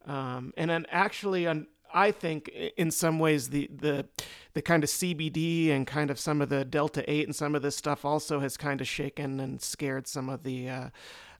[0.06, 4.06] um, and then actually, on, I think in some ways the the
[4.54, 7.62] the kind of CBD and kind of some of the delta eight and some of
[7.62, 10.90] this stuff also has kind of shaken and scared some of the uh,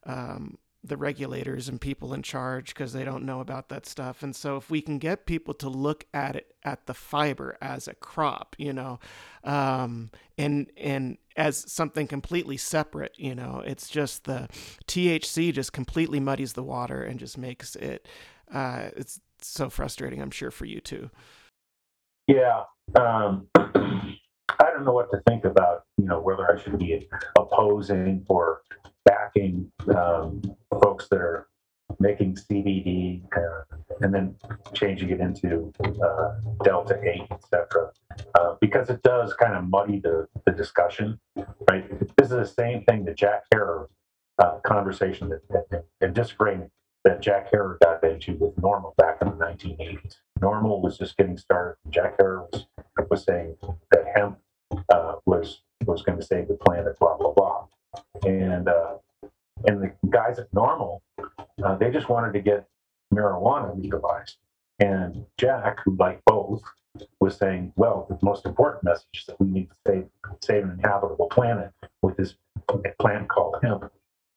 [0.04, 4.22] um, the regulators and people in charge because they don't know about that stuff.
[4.22, 7.86] And so, if we can get people to look at it at the fiber as
[7.86, 8.98] a crop, you know,
[9.44, 14.48] um, and and as something completely separate, you know, it's just the
[14.86, 18.08] THC just completely muddies the water and just makes it.
[18.52, 20.20] Uh, it's so frustrating.
[20.20, 21.10] I'm sure for you too.
[22.26, 22.64] Yeah.
[22.98, 23.48] Um,
[24.58, 27.08] I don't know what to think about, you know, whether I should be
[27.38, 28.62] opposing or
[29.04, 30.42] backing um,
[30.82, 31.48] folks that are
[31.98, 34.34] making CBD uh, and then
[34.74, 36.34] changing it into uh,
[36.64, 37.90] Delta 8, etc.
[38.34, 41.18] Uh, because it does kind of muddy the, the discussion,
[41.68, 41.88] right?
[42.16, 43.88] This is the same thing that Jack Herer
[44.38, 46.70] uh, conversation that, and disagreement
[47.04, 50.16] that Jack Herer got into with NORML back in the 1980s.
[50.40, 51.76] NORML was just getting started.
[51.90, 52.66] Jack Herer was,
[53.08, 53.56] was saying
[53.90, 54.38] that hemp
[54.92, 57.66] uh, was was going to save the planet, blah blah blah,
[58.24, 58.96] and uh,
[59.66, 61.00] and the guys at NORML,
[61.62, 62.66] uh, they just wanted to get
[63.12, 64.36] marijuana legalized.
[64.78, 66.62] And Jack, who liked both,
[67.20, 70.06] was saying, well, the most important message is that we need to save,
[70.42, 72.34] save an inhabitable planet with this
[72.98, 73.90] plant called hemp.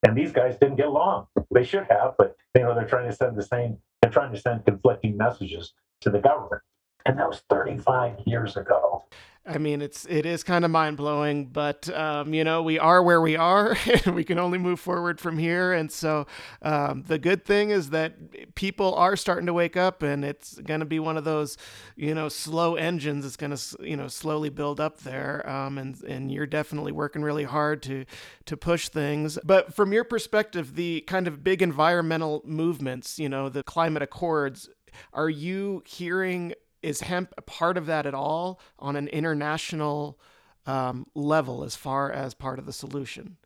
[0.05, 1.27] And these guys didn't get along.
[1.53, 3.77] They should have, but you know they're trying to send the same.
[4.01, 6.61] They're trying to send conflicting messages to the government.
[7.05, 9.05] And that was 35 years ago.
[9.45, 13.03] I mean, it's it is kind of mind blowing, but um, you know we are
[13.03, 15.73] where we are, and we can only move forward from here.
[15.73, 16.27] And so
[16.61, 20.79] um, the good thing is that people are starting to wake up, and it's going
[20.79, 21.57] to be one of those
[21.97, 23.25] you know slow engines.
[23.25, 27.21] It's going to you know slowly build up there, um, and and you're definitely working
[27.21, 28.05] really hard to
[28.45, 29.37] to push things.
[29.43, 34.69] But from your perspective, the kind of big environmental movements, you know, the climate accords,
[35.11, 40.19] are you hearing is hemp a part of that at all on an international
[40.65, 43.37] um, level as far as part of the solution?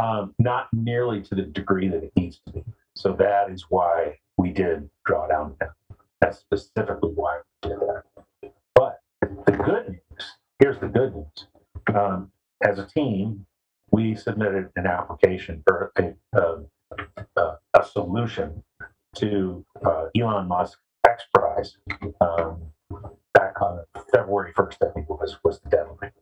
[0.00, 2.64] Um, not nearly to the degree that it needs to be.
[2.94, 5.72] So that is why we did drawdown hemp.
[6.20, 8.52] That's specifically why we did that.
[8.74, 10.02] But the good news
[10.62, 11.46] here's the good news.
[11.92, 12.30] Um,
[12.62, 13.44] as a team,
[13.90, 16.58] we submitted an application for a, a,
[17.36, 18.62] a, a solution
[19.16, 21.76] to uh, Elon Musk X Prize
[22.20, 22.60] um,
[23.34, 26.12] back on February 1st, I think it was, was the deadline.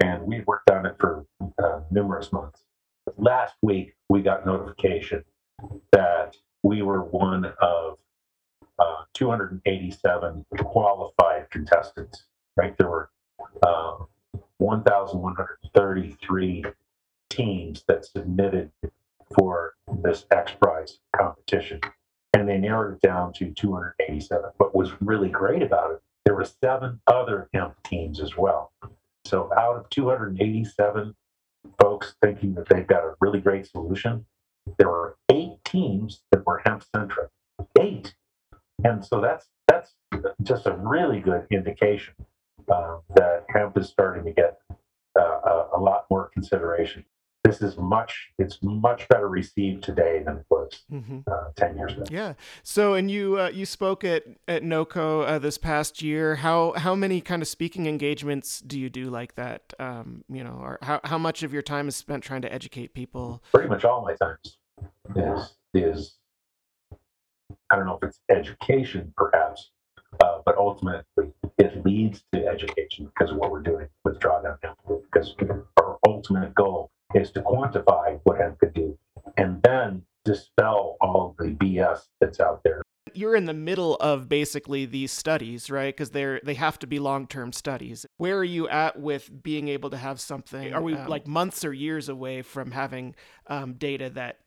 [0.00, 1.26] And we worked on it for
[1.62, 2.62] uh, numerous months.
[3.16, 5.24] Last week, we got notification
[5.92, 7.98] that we were one of
[8.78, 12.24] uh, 287 qualified contestants,
[12.56, 12.76] right?
[12.78, 13.10] There were
[13.62, 13.96] uh,
[14.58, 16.64] 1,133
[17.30, 18.70] teams that submitted
[19.36, 21.80] for this X Prize competition
[22.34, 24.50] and they narrowed it down to 287.
[24.58, 28.72] What was really great about it, there were seven other hemp teams as well.
[29.24, 31.14] So out of 287
[31.80, 34.26] folks thinking that they've got a really great solution,
[34.78, 37.30] there were eight teams that were hemp centric.
[37.78, 38.14] Eight,
[38.84, 39.94] and so that's that's
[40.42, 42.14] just a really good indication
[42.72, 44.60] uh, that hemp is starting to get
[45.18, 47.04] uh, a, a lot more consideration
[47.44, 51.20] this is much it's much better received today than it was mm-hmm.
[51.26, 52.04] uh, 10 years ago.
[52.10, 52.34] Yeah.
[52.62, 56.36] So and you uh, you spoke at at NOCO uh, this past year.
[56.36, 60.58] How how many kind of speaking engagements do you do like that um, you know
[60.60, 63.42] or how, how much of your time is spent trying to educate people?
[63.52, 64.36] Pretty much all my time
[65.16, 66.14] is is
[67.70, 69.70] i don't know if it's education perhaps
[70.22, 74.56] uh, but ultimately it leads to education because of what we're doing with drawdown
[75.10, 75.34] because
[75.76, 78.98] our ultimate goal is to quantify what hemp could do
[79.36, 82.82] and then dispel all the BS that's out there.
[83.14, 85.94] You're in the middle of basically these studies, right?
[85.94, 88.04] Because they're they have to be long term studies.
[88.18, 90.74] Where are you at with being able to have something?
[90.74, 93.14] Are we um, like months or years away from having
[93.46, 94.40] um, data that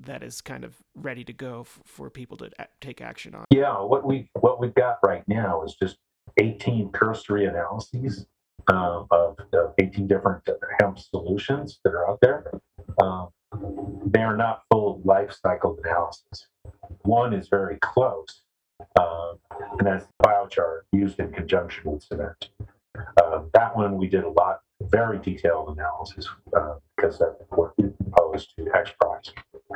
[0.00, 3.46] that is kind of ready to go f- for people to a- take action on?
[3.50, 5.96] Yeah, what we what we've got right now is just
[6.38, 8.26] 18 cursory analyses
[8.68, 10.48] um, of, of 18 different
[10.80, 12.50] hemp solutions that are out there.
[13.02, 13.28] Um,
[14.06, 16.48] they are not full life cycle analysis.
[17.02, 18.42] One is very close,
[18.98, 19.38] um,
[19.78, 22.50] and that's biochar used in conjunction with cement.
[23.16, 28.54] Uh, that one we did a lot, very detailed analysis uh, because that was opposed
[28.56, 29.32] to X Prize.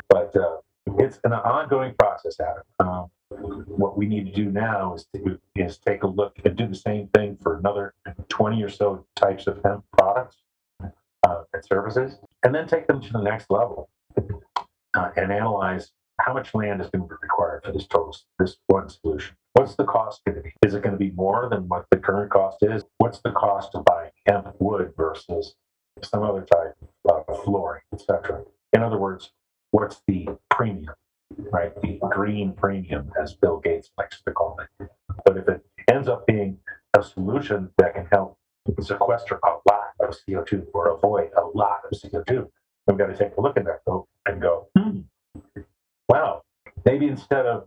[0.09, 0.57] But uh,
[0.99, 2.63] it's an ongoing process, Adam.
[2.81, 6.67] Um, what we need to do now is to is take a look and do
[6.67, 7.95] the same thing for another
[8.29, 10.39] 20 or so types of hemp products
[10.83, 13.89] uh, and services, and then take them to the next level
[14.95, 18.57] uh, and analyze how much land is going to be required for this total this
[18.67, 19.37] one solution.
[19.55, 20.53] What's the cost going to be?
[20.65, 22.85] Is it going to be more than what the current cost is?
[22.99, 25.55] What's the cost of buying hemp wood versus
[26.03, 26.77] some other type
[27.09, 28.45] of flooring, etc.
[28.73, 29.33] In other words,
[29.71, 30.95] what's the premium?
[31.39, 31.73] Right?
[31.83, 34.89] The green premium, as Bill Gates likes to call it.
[35.25, 36.59] But if it ends up being
[36.97, 38.39] a solution that can help
[38.81, 42.49] sequester a lot of CO2 or avoid a lot of CO2,
[42.87, 43.81] we've got to take a look at that
[44.27, 45.01] and go, hmm,
[46.09, 46.43] wow,
[46.85, 47.67] maybe instead of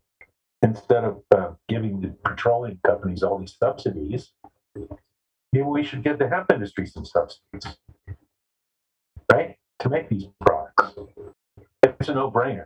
[0.62, 4.32] instead of uh, giving the petroleum companies all these subsidies,
[5.52, 7.78] maybe we should give the hemp industry some subsidies,
[9.32, 10.94] right, to make these products.
[11.84, 12.66] It's a no-brainer.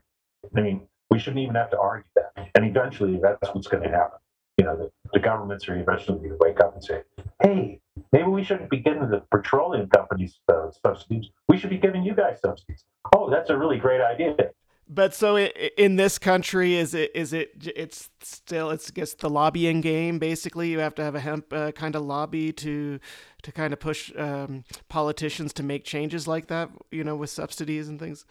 [0.56, 2.50] I mean, we shouldn't even have to argue that.
[2.56, 4.20] And eventually, that's what's going to happen.
[4.58, 7.04] You know, the, the governments are eventually going to wake up and say,
[7.42, 7.80] hey,
[8.12, 11.30] maybe we shouldn't be giving the petroleum companies uh, subsidies.
[11.48, 12.84] We should be giving you guys subsidies.
[13.16, 14.36] Oh, that's a really great idea.
[14.90, 19.82] But so in this country, is it is it it's still it's guess the lobbying
[19.82, 20.18] game.
[20.18, 23.00] Basically, you have to have a hemp uh, kind of lobby to
[23.44, 26.70] to kind of push um, politicians to make changes like that.
[26.90, 28.26] You know, with subsidies and things.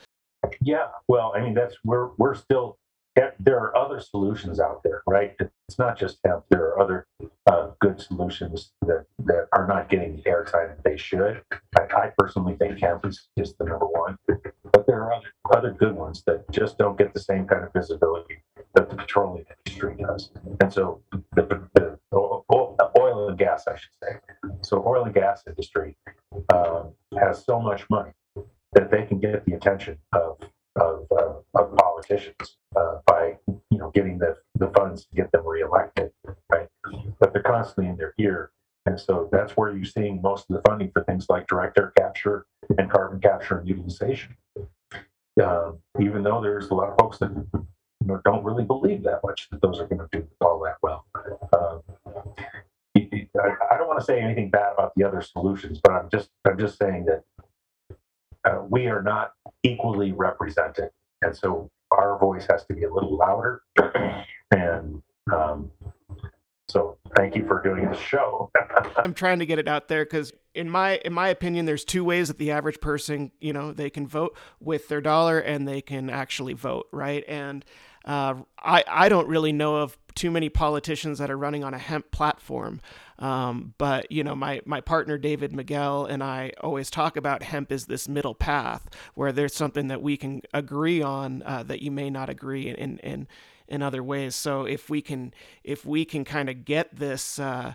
[0.63, 2.79] Yeah, well, I mean, that's we're we're still
[3.41, 5.35] there are other solutions out there, right?
[5.41, 6.45] It's not just hemp.
[6.51, 7.07] There are other
[7.47, 11.41] uh, good solutions that, that are not getting the airtime that they should.
[11.79, 15.71] I, I, personally think hemp is, is the number one, but there are other, other
[15.71, 18.43] good ones that just don't get the same kind of visibility
[18.75, 20.31] that the petroleum industry does.
[20.61, 21.01] And so
[21.35, 21.99] the, the, the
[23.37, 24.19] and gas, I should say.
[24.63, 25.97] So oil and gas industry
[26.53, 28.13] um, has so much money
[28.73, 30.36] that they can get the attention of
[30.77, 35.47] of, uh, of politicians uh, by you know getting the, the funds to get them
[35.47, 36.11] reelected,
[36.51, 36.69] right?
[37.19, 38.51] But they're constantly in their ear,
[38.87, 41.93] and so that's where you're seeing most of the funding for things like direct air
[41.97, 42.47] capture
[42.79, 44.37] and carbon capture and utilization.
[45.43, 47.67] Um, even though there's a lot of folks that you
[48.07, 51.05] know, don't really believe that much that those are going to do all that well.
[51.53, 51.83] Um,
[52.97, 56.59] I don't want to say anything bad about the other solutions, but I'm just I'm
[56.59, 57.25] just saying that
[58.47, 59.33] uh, we are not
[59.63, 60.91] equally represented,
[61.23, 63.63] and so our voice has to be a little louder.
[64.51, 65.71] and um,
[66.69, 68.51] so, thank you for doing this show.
[68.97, 72.03] I'm trying to get it out there because, in my in my opinion, there's two
[72.03, 75.81] ways that the average person, you know, they can vote with their dollar and they
[75.81, 77.25] can actually vote, right?
[77.29, 77.65] And
[78.05, 81.79] uh, I I don't really know of too many politicians that are running on a
[81.79, 82.81] hemp platform.
[83.19, 87.73] Um, but you know, my my partner David Miguel and I always talk about hemp
[87.73, 91.91] as this middle path where there's something that we can agree on uh, that you
[91.91, 93.29] may not agree in in
[93.69, 94.35] in other ways.
[94.35, 95.33] So if we can
[95.65, 97.39] if we can kind of get this.
[97.39, 97.75] Uh,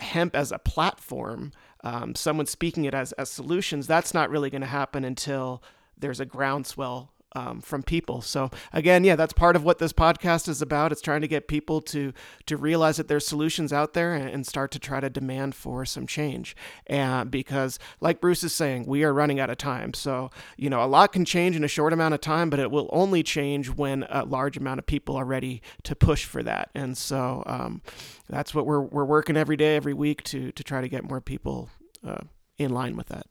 [0.00, 1.52] hemp as a platform,
[1.84, 5.62] um, someone speaking it as, as solutions, that's not really going to happen until
[5.96, 8.20] there's a groundswell um, from people.
[8.20, 10.92] So again, yeah, that's part of what this podcast is about.
[10.92, 12.12] It's trying to get people to
[12.46, 16.06] to realize that there's solutions out there and, start to try to demand for some
[16.06, 16.54] change.
[16.86, 19.94] And because, like Bruce is saying, we are running out of time.
[19.94, 22.70] So you know, a lot can change in a short amount of time, but it
[22.70, 26.70] will only change when a large amount of people are ready to push for that.
[26.74, 27.80] And so um,
[28.28, 31.22] that's what we're we're working every day, every week to to try to get more
[31.22, 31.70] people
[32.06, 32.22] uh,
[32.58, 33.26] in line with that.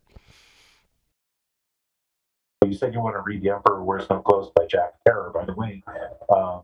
[2.66, 5.43] You said you want to read The Emperor Wears No Clothes by Jack Herer, by
[5.43, 5.84] the way.
[6.30, 6.61] Uh,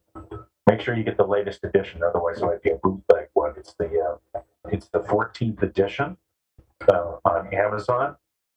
[0.68, 3.54] make sure you get the latest edition, otherwise it might be a bootleg one.
[3.58, 6.16] It's the uh, it's the 14th edition
[6.88, 8.16] uh, on Amazon.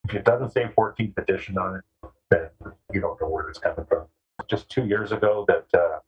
[0.08, 2.48] If it doesn't say 14th edition on it, then
[2.92, 4.06] you don't know where it's coming from.
[4.48, 5.98] Just two years ago, that uh,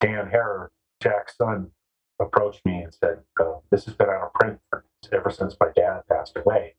[0.00, 1.70] Dan Herer, Jack's son,
[2.18, 4.58] approached me and said, uh, "This has been out of print
[5.12, 6.74] ever since my dad passed away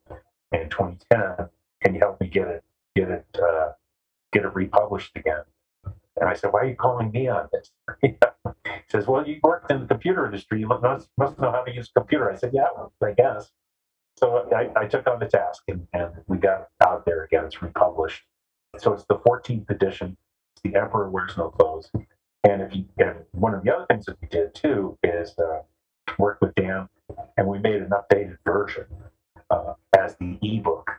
[0.51, 1.47] in 2010.
[1.81, 2.63] Can you help me get it
[2.97, 3.71] get it uh,
[4.33, 5.43] get it republished again.
[6.19, 7.71] And I said, Why are you calling me on this?
[8.01, 8.15] he
[8.89, 10.59] says, Well, you worked in the computer industry.
[10.59, 12.31] You must, must know how to use a computer.
[12.31, 12.67] I said, Yeah,
[13.03, 13.51] I guess.
[14.17, 17.45] So I, I, took on the task and, and we got out there again.
[17.45, 18.23] It's republished.
[18.79, 20.17] So it's the 14th edition.
[20.55, 21.91] It's The Emperor Wears No Clothes.
[22.43, 25.61] And if you and one of the other things that we did too is uh,
[26.17, 26.89] work with Dan
[27.37, 28.85] and we made an updated version
[29.51, 30.89] uh, as the ebook.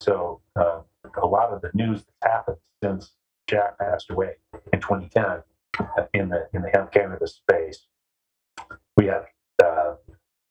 [0.00, 0.80] So uh,
[1.20, 3.12] a lot of the news that's happened since
[3.46, 4.34] Jack passed away
[4.72, 5.42] in 2010
[6.14, 7.86] in the in the hemp cannabis space.
[8.96, 9.26] We have
[9.62, 9.94] uh,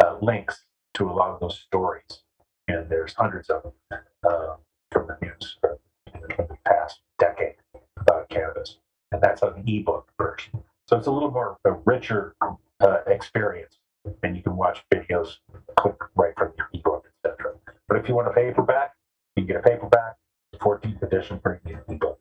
[0.03, 0.65] uh, links
[0.95, 2.21] to a lot of those stories,
[2.67, 4.55] and there's hundreds of them uh,
[4.91, 7.55] from the news from the past decade
[7.97, 8.77] about cannabis,
[9.11, 10.63] and that's an ebook version.
[10.87, 12.35] So it's a little more a richer
[12.79, 13.77] uh, experience,
[14.23, 15.37] and you can watch videos,
[15.77, 17.53] click right from your ebook, etc.
[17.87, 18.93] But if you want a paperback,
[19.35, 20.15] you can get a paperback
[20.55, 22.19] 14th edition premium ebook.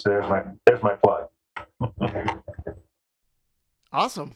[0.00, 1.28] So there's my there's my plug.
[3.92, 4.34] awesome.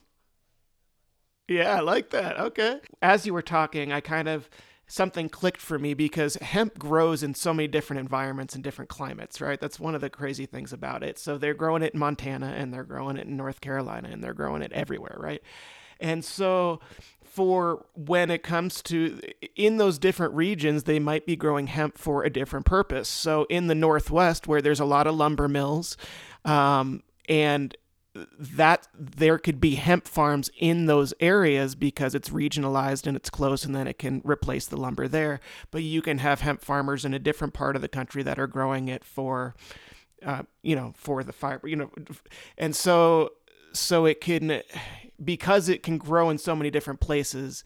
[1.48, 2.38] Yeah, I like that.
[2.38, 2.80] Okay.
[3.00, 4.50] As you were talking, I kind of
[4.86, 9.40] something clicked for me because hemp grows in so many different environments and different climates,
[9.40, 9.60] right?
[9.60, 11.18] That's one of the crazy things about it.
[11.18, 14.34] So they're growing it in Montana and they're growing it in North Carolina and they're
[14.34, 15.42] growing it everywhere, right?
[16.00, 16.80] And so
[17.24, 19.20] for when it comes to
[19.54, 23.08] in those different regions, they might be growing hemp for a different purpose.
[23.08, 25.96] So in the Northwest, where there's a lot of lumber mills,
[26.44, 27.76] um, and
[28.38, 33.64] that there could be hemp farms in those areas because it's regionalized and it's close
[33.64, 35.40] and then it can replace the lumber there
[35.70, 38.46] but you can have hemp farmers in a different part of the country that are
[38.46, 39.54] growing it for
[40.24, 41.90] uh, you know for the fiber you know
[42.56, 43.30] and so
[43.72, 44.62] so it can
[45.22, 47.64] because it can grow in so many different places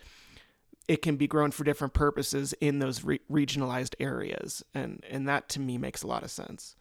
[0.88, 4.62] it can be grown for different purposes in those re- regionalized areas.
[4.74, 6.76] And and that to me makes a lot of sense.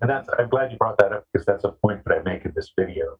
[0.00, 2.44] And that's i'm glad you brought that up because that's a point that i make
[2.44, 3.18] in this video.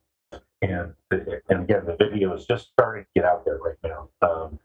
[0.62, 4.58] And and again the video is just starting to get out there right now um,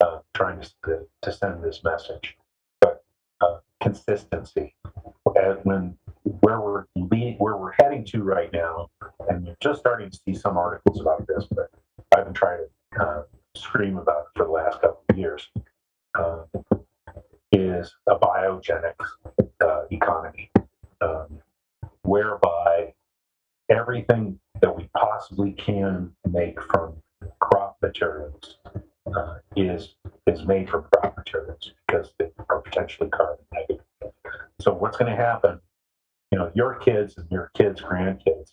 [0.00, 2.36] uh, trying to, to send this message.
[2.80, 3.04] But
[3.40, 4.74] uh, consistency.
[5.64, 8.88] When where we're lead, where we're heading to right now,
[9.28, 11.70] and you're just starting to see some articles about this, but
[12.16, 13.22] I've been trying to uh,
[13.56, 15.48] scream about it for the last couple of years.
[16.14, 16.44] Uh,
[17.52, 18.94] is a biogenic
[19.60, 20.50] uh, economy,
[21.00, 21.40] um,
[22.02, 22.92] whereby
[23.70, 26.94] everything that we possibly can make from
[27.40, 28.58] crop materials
[29.14, 29.94] uh, is
[30.26, 33.84] is made from crop materials because they are potentially carbon negative.
[34.60, 35.60] So what's going to happen?
[36.30, 38.52] You know, your kids and your kids' grandkids,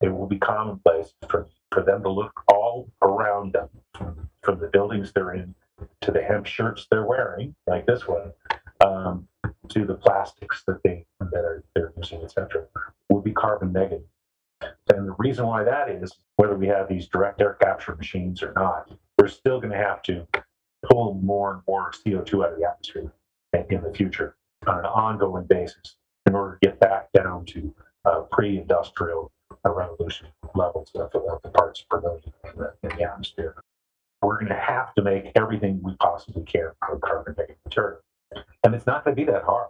[0.00, 3.68] it will be commonplace for for them to look all around them,
[4.42, 5.54] from, the buildings they're in
[6.02, 8.32] to the hemp shirts they're wearing, like this one,
[8.84, 9.26] um,
[9.68, 12.66] to the plastics that they that are they're using, etc.,
[13.08, 14.06] will be carbon negative.
[14.60, 18.52] And the reason why that is, whether we have these direct air capture machines or
[18.54, 20.26] not, we're still going to have to
[20.90, 23.12] pull more and more CO2 out of the atmosphere
[23.70, 25.96] in the future on an ongoing basis
[26.32, 27.74] in order to get back down to
[28.06, 29.30] uh, pre-industrial
[29.66, 33.54] uh, revolution levels of, of, the parts per million in the, in the atmosphere.
[34.22, 38.00] We're going to have to make everything we possibly can out of carbon negative material.
[38.64, 39.68] And it's not going to be that hard.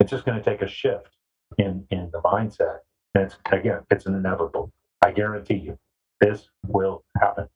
[0.00, 1.10] It's just going to take a shift
[1.56, 2.78] in, in the mindset.
[3.14, 4.72] And it's, again, it's an inevitable.
[5.02, 5.78] I guarantee you,
[6.20, 7.48] this will happen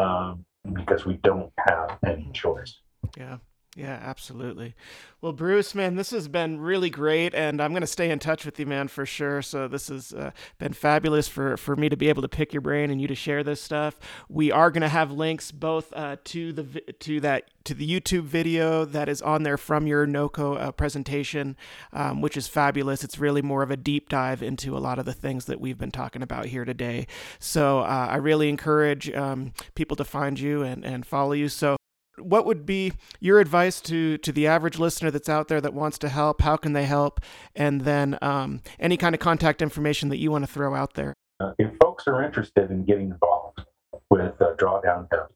[0.00, 2.80] um, because we don't have any choice.
[3.18, 3.36] Yeah.
[3.76, 4.74] Yeah, absolutely.
[5.20, 8.44] Well, Bruce, man, this has been really great, and I'm going to stay in touch
[8.44, 9.42] with you, man, for sure.
[9.42, 12.62] So this has uh, been fabulous for, for me to be able to pick your
[12.62, 13.96] brain and you to share this stuff.
[14.28, 16.64] We are going to have links both uh, to the
[16.98, 21.56] to that to the YouTube video that is on there from your NOCO uh, presentation,
[21.92, 23.04] um, which is fabulous.
[23.04, 25.78] It's really more of a deep dive into a lot of the things that we've
[25.78, 27.06] been talking about here today.
[27.38, 31.48] So uh, I really encourage um, people to find you and, and follow you.
[31.48, 31.76] So
[32.20, 35.98] what would be your advice to to the average listener that's out there that wants
[35.98, 36.42] to help?
[36.42, 37.20] How can they help?
[37.54, 41.14] And then um, any kind of contact information that you want to throw out there.
[41.40, 43.64] Uh, if folks are interested in getting involved
[44.10, 45.32] with uh, Drawdown Hemp,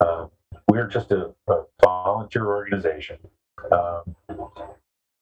[0.00, 0.26] uh,
[0.68, 3.18] we're just a, a, volunteer organization.
[3.72, 4.14] Um,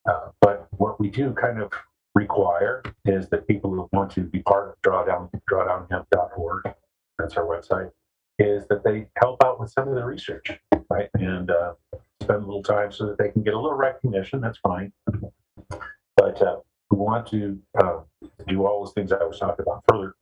[0.07, 1.73] uh, but what we do kind of
[2.15, 6.75] require is that people who want to be part of Drawdown, drawdownhemp.org,
[7.19, 7.91] that's our website,
[8.39, 10.59] is that they help out with some of the research
[10.91, 11.09] right?
[11.15, 11.75] And uh,
[12.23, 14.41] spend a little time so that they can get a little recognition.
[14.41, 14.93] That's fine.
[16.17, 16.57] But uh,
[16.91, 18.01] we want to uh,
[18.49, 20.15] do all those things I was talking about, further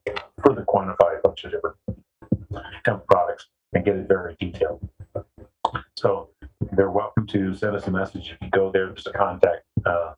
[0.44, 1.76] further quantify a bunch of different
[2.84, 4.88] hemp products and get it very detailed.
[5.96, 6.30] So
[6.72, 8.30] they're welcome to send us a message.
[8.30, 10.14] If you go there, there's a contact uh,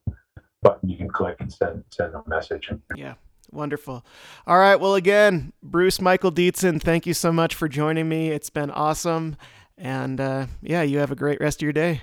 [0.62, 2.70] button you can click and send send a message.
[2.94, 3.14] Yeah.
[3.52, 4.04] Wonderful.
[4.46, 4.74] All right.
[4.76, 8.30] Well, again, Bruce Michael Dietzen, thank you so much for joining me.
[8.30, 9.36] It's been awesome.
[9.78, 12.02] And uh, yeah, you have a great rest of your day.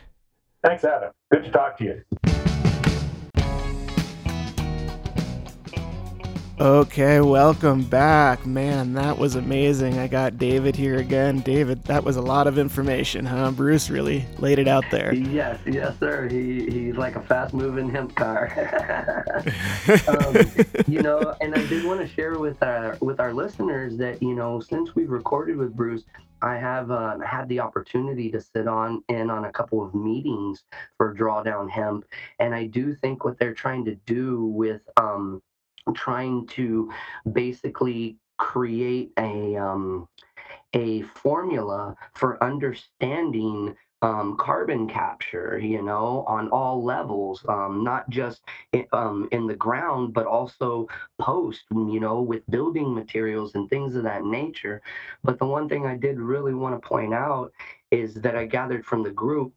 [0.64, 1.12] Thanks, Adam.
[1.32, 2.63] Good to talk to you.
[6.60, 8.46] Okay, welcome back.
[8.46, 9.98] Man, that was amazing.
[9.98, 11.40] I got David here again.
[11.40, 13.50] David, that was a lot of information, huh?
[13.50, 15.16] Bruce really laid it out there.
[15.16, 16.28] Yes, yes, sir.
[16.30, 18.54] He he's like a fast moving hemp car.
[20.08, 20.36] um,
[20.88, 24.36] you know, and I did want to share with our with our listeners that you
[24.36, 26.04] know since we've recorded with Bruce,
[26.44, 30.64] I have uh, had the opportunity to sit on in on a couple of meetings
[30.98, 32.06] for Drawdown Hemp,
[32.38, 35.42] and I do think what they're trying to do with um,
[35.96, 36.92] trying to
[37.32, 40.08] basically create a um,
[40.74, 48.42] a formula for understanding um, carbon capture, you know, on all levels, um, not just
[48.74, 50.88] in, um, in the ground, but also
[51.20, 54.82] post, you know, with building materials and things of that nature.
[55.24, 57.54] But the one thing I did really want to point out
[57.92, 59.54] is that I gathered from the group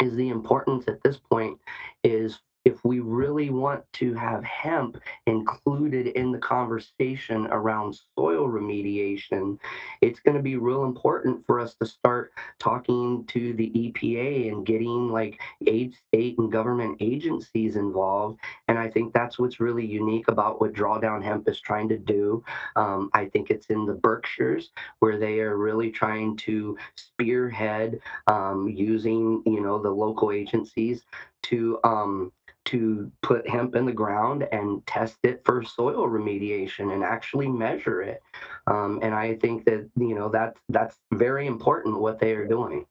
[0.00, 1.58] is the importance at this point
[2.02, 9.56] is if we really want to have hemp included in the conversation around soil remediation,
[10.02, 14.66] it's going to be real important for us to start talking to the EPA and
[14.66, 18.40] getting like aid state and government agencies involved.
[18.66, 22.42] And I think that's what's really unique about what Drawdown Hemp is trying to do.
[22.74, 28.68] Um, I think it's in the Berkshires where they are really trying to spearhead um,
[28.68, 31.04] using, you know, the local agencies
[31.42, 32.32] to um,
[32.66, 38.02] to put hemp in the ground and test it for soil remediation and actually measure
[38.02, 38.22] it.
[38.66, 42.86] Um, and I think that you know that's that's very important what they are doing.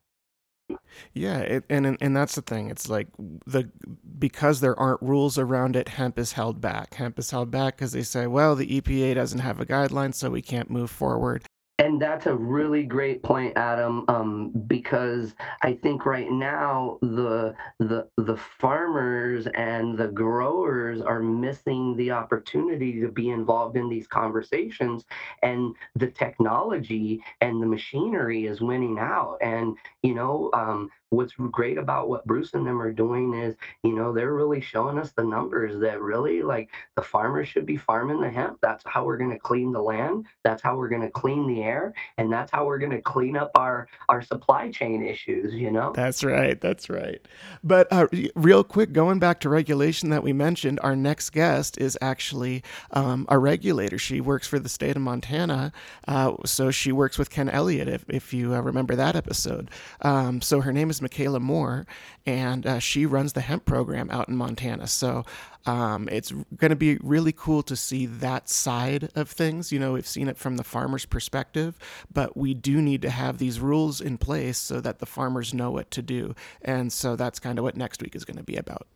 [1.13, 2.69] Yeah, it, and and that's the thing.
[2.69, 3.07] It's like
[3.45, 3.69] the
[4.17, 6.95] because there aren't rules around it, hemp is held back.
[6.95, 10.29] Hemp is held back because they say, well, the EPA doesn't have a guideline, so
[10.29, 11.45] we can't move forward.
[11.85, 18.07] And that's a really great point, Adam, um, because I think right now the the
[18.17, 25.05] the farmers and the growers are missing the opportunity to be involved in these conversations,
[25.43, 29.37] and the technology and the machinery is winning out.
[29.41, 33.93] And you know, um, what's great about what Bruce and them are doing is, you
[33.93, 38.21] know, they're really showing us the numbers that really like the farmers should be farming
[38.21, 38.59] the hemp.
[38.61, 40.25] That's how we're going to clean the land.
[40.43, 43.37] That's how we're going to clean the air, and that's how we're going to clean
[43.37, 45.53] up our our supply chain issues.
[45.53, 45.93] You know.
[45.95, 46.59] That's right.
[46.59, 47.25] That's right.
[47.63, 51.97] But uh, real quick, going back to regulation that we mentioned, our next guest is
[52.01, 53.97] actually um, a regulator.
[53.97, 55.71] She works for the state of Montana,
[56.07, 57.87] uh, so she works with Ken Elliott.
[57.87, 59.69] If if you uh, remember that episode,
[60.01, 61.85] um, so her name is Michaela Moore,
[62.25, 64.87] and uh, she runs the hemp program out in Montana.
[64.87, 65.23] So
[65.67, 69.71] um, it's going to be really cool to see that side of things.
[69.71, 71.77] You know, we've seen it from the farmer's perspective,
[72.11, 75.69] but we do need to have these rules in place so that the farmers know
[75.69, 76.33] what to do.
[76.63, 78.87] And so that's kind of what next week is going to be about.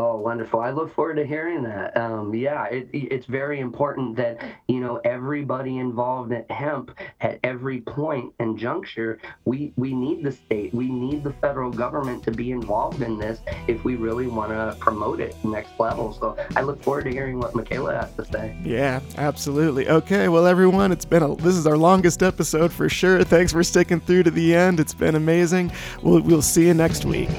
[0.00, 0.60] Oh, wonderful!
[0.60, 1.96] I look forward to hearing that.
[1.96, 7.80] Um, yeah, it, it's very important that you know everybody involved at hemp at every
[7.80, 9.18] point and juncture.
[9.44, 13.40] We we need the state, we need the federal government to be involved in this
[13.66, 16.12] if we really want to promote it next level.
[16.12, 18.56] So I look forward to hearing what Michaela has to say.
[18.62, 19.88] Yeah, absolutely.
[19.88, 23.24] Okay, well, everyone, it's been a this is our longest episode for sure.
[23.24, 24.78] Thanks for sticking through to the end.
[24.78, 25.72] It's been amazing.
[26.04, 27.30] We'll we'll see you next week.